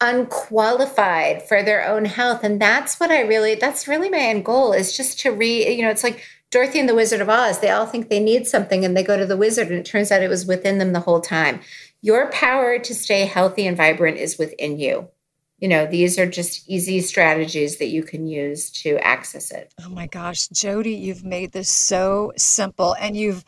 unqualified 0.00 1.42
for 1.42 1.62
their 1.62 1.86
own 1.86 2.04
health. 2.04 2.44
And 2.44 2.60
that's 2.60 3.00
what 3.00 3.10
i 3.10 3.20
really 3.22 3.54
that's 3.54 3.88
really 3.88 4.08
my 4.08 4.18
end 4.18 4.44
goal 4.44 4.72
is 4.72 4.96
just 4.96 5.18
to 5.20 5.30
re 5.30 5.74
you 5.74 5.82
know 5.82 5.90
it's 5.90 6.04
like 6.04 6.22
dorothy 6.50 6.78
and 6.78 6.88
the 6.88 6.94
wizard 6.94 7.20
of 7.20 7.28
oz 7.28 7.58
they 7.58 7.70
all 7.70 7.84
think 7.84 8.08
they 8.08 8.20
need 8.20 8.46
something 8.46 8.84
and 8.84 8.96
they 8.96 9.02
go 9.02 9.18
to 9.18 9.26
the 9.26 9.36
wizard 9.36 9.68
and 9.68 9.76
it 9.76 9.84
turns 9.84 10.10
out 10.10 10.22
it 10.22 10.28
was 10.28 10.46
within 10.46 10.78
them 10.78 10.92
the 10.92 11.00
whole 11.00 11.20
time. 11.20 11.60
Your 12.00 12.30
power 12.30 12.78
to 12.78 12.94
stay 12.94 13.24
healthy 13.24 13.66
and 13.66 13.76
vibrant 13.76 14.18
is 14.18 14.38
within 14.38 14.78
you. 14.78 15.08
You 15.58 15.68
know 15.68 15.86
these 15.86 16.18
are 16.18 16.26
just 16.26 16.68
easy 16.68 17.00
strategies 17.00 17.78
that 17.78 17.88
you 17.88 18.04
can 18.04 18.28
use 18.28 18.70
to 18.82 18.98
access 18.98 19.50
it. 19.50 19.74
Oh 19.84 19.88
my 19.88 20.06
gosh 20.06 20.48
jodi 20.48 20.94
you've 20.94 21.24
made 21.24 21.50
this 21.50 21.70
so 21.70 22.32
simple 22.36 22.94
and 23.00 23.16
you've 23.16 23.44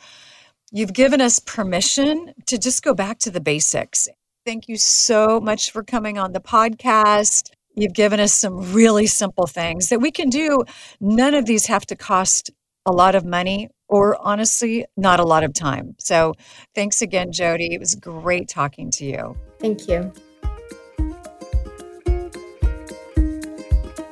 you've 0.73 0.93
given 0.93 1.21
us 1.21 1.39
permission 1.39 2.33
to 2.47 2.57
just 2.57 2.83
go 2.83 2.93
back 2.93 3.19
to 3.19 3.31
the 3.31 3.41
basics 3.41 4.09
Thank 4.43 4.67
you 4.67 4.77
so 4.77 5.39
much 5.39 5.69
for 5.69 5.83
coming 5.83 6.17
on 6.17 6.31
the 6.31 6.39
podcast. 6.39 7.51
You've 7.75 7.93
given 7.93 8.19
us 8.19 8.33
some 8.33 8.73
really 8.73 9.05
simple 9.05 9.45
things 9.45 9.89
that 9.89 10.01
we 10.01 10.09
can 10.09 10.29
do. 10.29 10.63
None 10.99 11.35
of 11.35 11.45
these 11.45 11.67
have 11.67 11.85
to 11.87 11.95
cost 11.95 12.49
a 12.87 12.91
lot 12.91 13.13
of 13.13 13.23
money 13.23 13.69
or 13.87 14.17
honestly, 14.19 14.85
not 14.97 15.19
a 15.19 15.23
lot 15.23 15.43
of 15.43 15.53
time. 15.53 15.93
So 15.99 16.33
thanks 16.73 17.03
again, 17.03 17.31
Jodi. 17.31 17.73
It 17.73 17.79
was 17.79 17.93
great 17.93 18.47
talking 18.47 18.89
to 18.91 19.05
you. 19.05 19.37
Thank 19.59 19.87
you. 19.87 20.11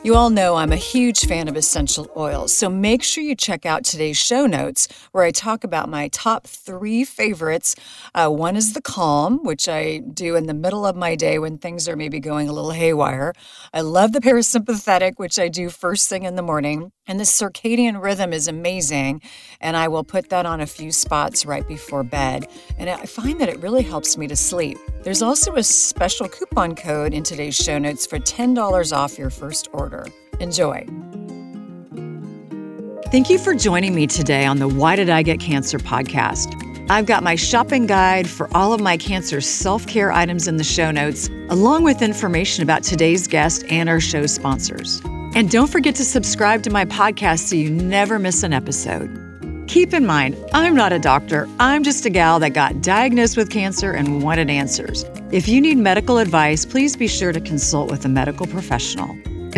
You 0.02 0.16
all 0.16 0.30
know 0.30 0.56
I'm 0.56 0.72
a 0.72 0.78
huge 0.78 1.26
fan 1.26 1.50
of 1.50 1.58
essential 1.58 2.10
oils, 2.16 2.54
so 2.54 2.70
make 2.70 3.04
sure 3.04 3.22
you 3.22 3.36
check 3.36 3.66
out 3.66 3.84
today's 3.84 4.16
show 4.16 4.46
notes 4.46 4.88
where 5.12 5.26
I 5.26 5.32
talk 5.32 5.66
about 5.66 5.90
my 5.90 6.08
top 6.08 6.48
three 6.48 7.04
favorites. 7.04 7.76
Uh, 8.16 8.30
one 8.30 8.56
is 8.56 8.72
the 8.72 8.82
Calm, 8.82 9.44
which 9.44 9.68
I 9.68 9.98
do 9.98 10.38
in 10.38 10.46
the 10.46 10.54
middle 10.54 10.86
of 10.86 10.96
my 10.96 11.16
day 11.16 11.38
when 11.38 11.58
things 11.58 11.90
are 11.90 11.98
maybe 11.98 12.22
going 12.22 12.48
a 12.48 12.54
little 12.54 12.72
haywire. 12.72 13.34
I 13.74 13.82
love 13.82 14.14
the 14.14 14.22
Parasympathetic, 14.22 15.16
which 15.18 15.38
I 15.38 15.50
do 15.50 15.70
first 15.70 16.08
thing 16.08 16.24
in 16.24 16.38
the 16.38 16.44
morning. 16.44 16.94
And 17.06 17.20
the 17.20 17.26
circadian 17.26 18.02
rhythm 18.02 18.32
is 18.32 18.48
amazing, 18.48 19.22
and 19.60 19.76
I 19.76 19.88
will 19.88 20.04
put 20.04 20.30
that 20.30 20.46
on 20.46 20.62
a 20.62 20.68
few 20.68 20.92
spots 20.92 21.46
right 21.46 21.68
before 21.68 22.04
bed. 22.04 22.48
And 22.78 22.90
I 22.90 23.06
find 23.06 23.42
that 23.42 23.50
it 23.50 23.60
really 23.60 23.82
helps 23.82 24.16
me 24.16 24.28
to 24.28 24.36
sleep. 24.36 24.78
There's 25.04 25.24
also 25.24 25.56
a 25.56 25.64
special 25.64 26.30
coupon 26.30 26.76
code 26.76 27.14
in 27.14 27.24
today's 27.24 27.56
show 27.56 27.80
notes 27.80 28.06
for 28.06 28.20
$10 28.20 28.96
off 28.96 29.18
your 29.18 29.32
first 29.32 29.68
order. 29.74 29.89
Enjoy. 30.40 30.86
Thank 33.12 33.30
you 33.30 33.40
for 33.40 33.56
joining 33.56 33.96
me 33.96 34.06
today 34.06 34.46
on 34.46 34.60
the 34.60 34.68
Why 34.68 34.96
Did 34.96 35.10
I 35.10 35.24
Get 35.24 35.40
Cancer 35.40 35.80
podcast. 35.80 36.54
I've 36.92 37.06
got 37.06 37.24
my 37.24 37.36
shopping 37.36 37.86
guide 37.86 38.28
for 38.28 38.50
all 38.56 38.74
of 38.74 38.82
my 38.82 38.98
cancer 38.98 39.42
self 39.42 39.86
care 39.88 40.12
items 40.12 40.48
in 40.48 40.58
the 40.58 40.64
show 40.64 40.92
notes, 40.92 41.28
along 41.50 41.84
with 41.84 42.02
information 42.02 42.64
about 42.64 42.84
today's 42.84 43.28
guest 43.28 43.64
and 43.70 43.90
our 43.90 44.00
show 44.00 44.26
sponsors. 44.26 45.02
And 45.36 45.50
don't 45.50 45.70
forget 45.70 45.96
to 45.96 46.06
subscribe 46.06 46.64
to 46.64 46.70
my 46.70 46.86
podcast 46.86 47.48
so 47.48 47.56
you 47.56 47.70
never 47.70 48.20
miss 48.20 48.44
an 48.44 48.54
episode. 48.54 49.66
Keep 49.68 49.94
in 49.94 50.06
mind, 50.06 50.36
I'm 50.52 50.76
not 50.76 50.94
a 50.94 50.98
doctor. 50.98 51.48
I'm 51.60 51.84
just 51.84 52.06
a 52.06 52.10
gal 52.10 52.40
that 52.40 52.52
got 52.52 52.82
diagnosed 52.82 53.38
with 53.38 53.52
cancer 53.52 53.92
and 53.92 54.24
wanted 54.24 54.50
answers. 54.50 55.06
If 55.32 55.48
you 55.48 55.62
need 55.62 55.78
medical 55.78 56.18
advice, 56.18 56.66
please 56.66 56.98
be 56.98 57.08
sure 57.08 57.32
to 57.32 57.40
consult 57.40 57.92
with 57.92 58.04
a 58.04 58.10
medical 58.10 58.48
professional. 58.48 59.16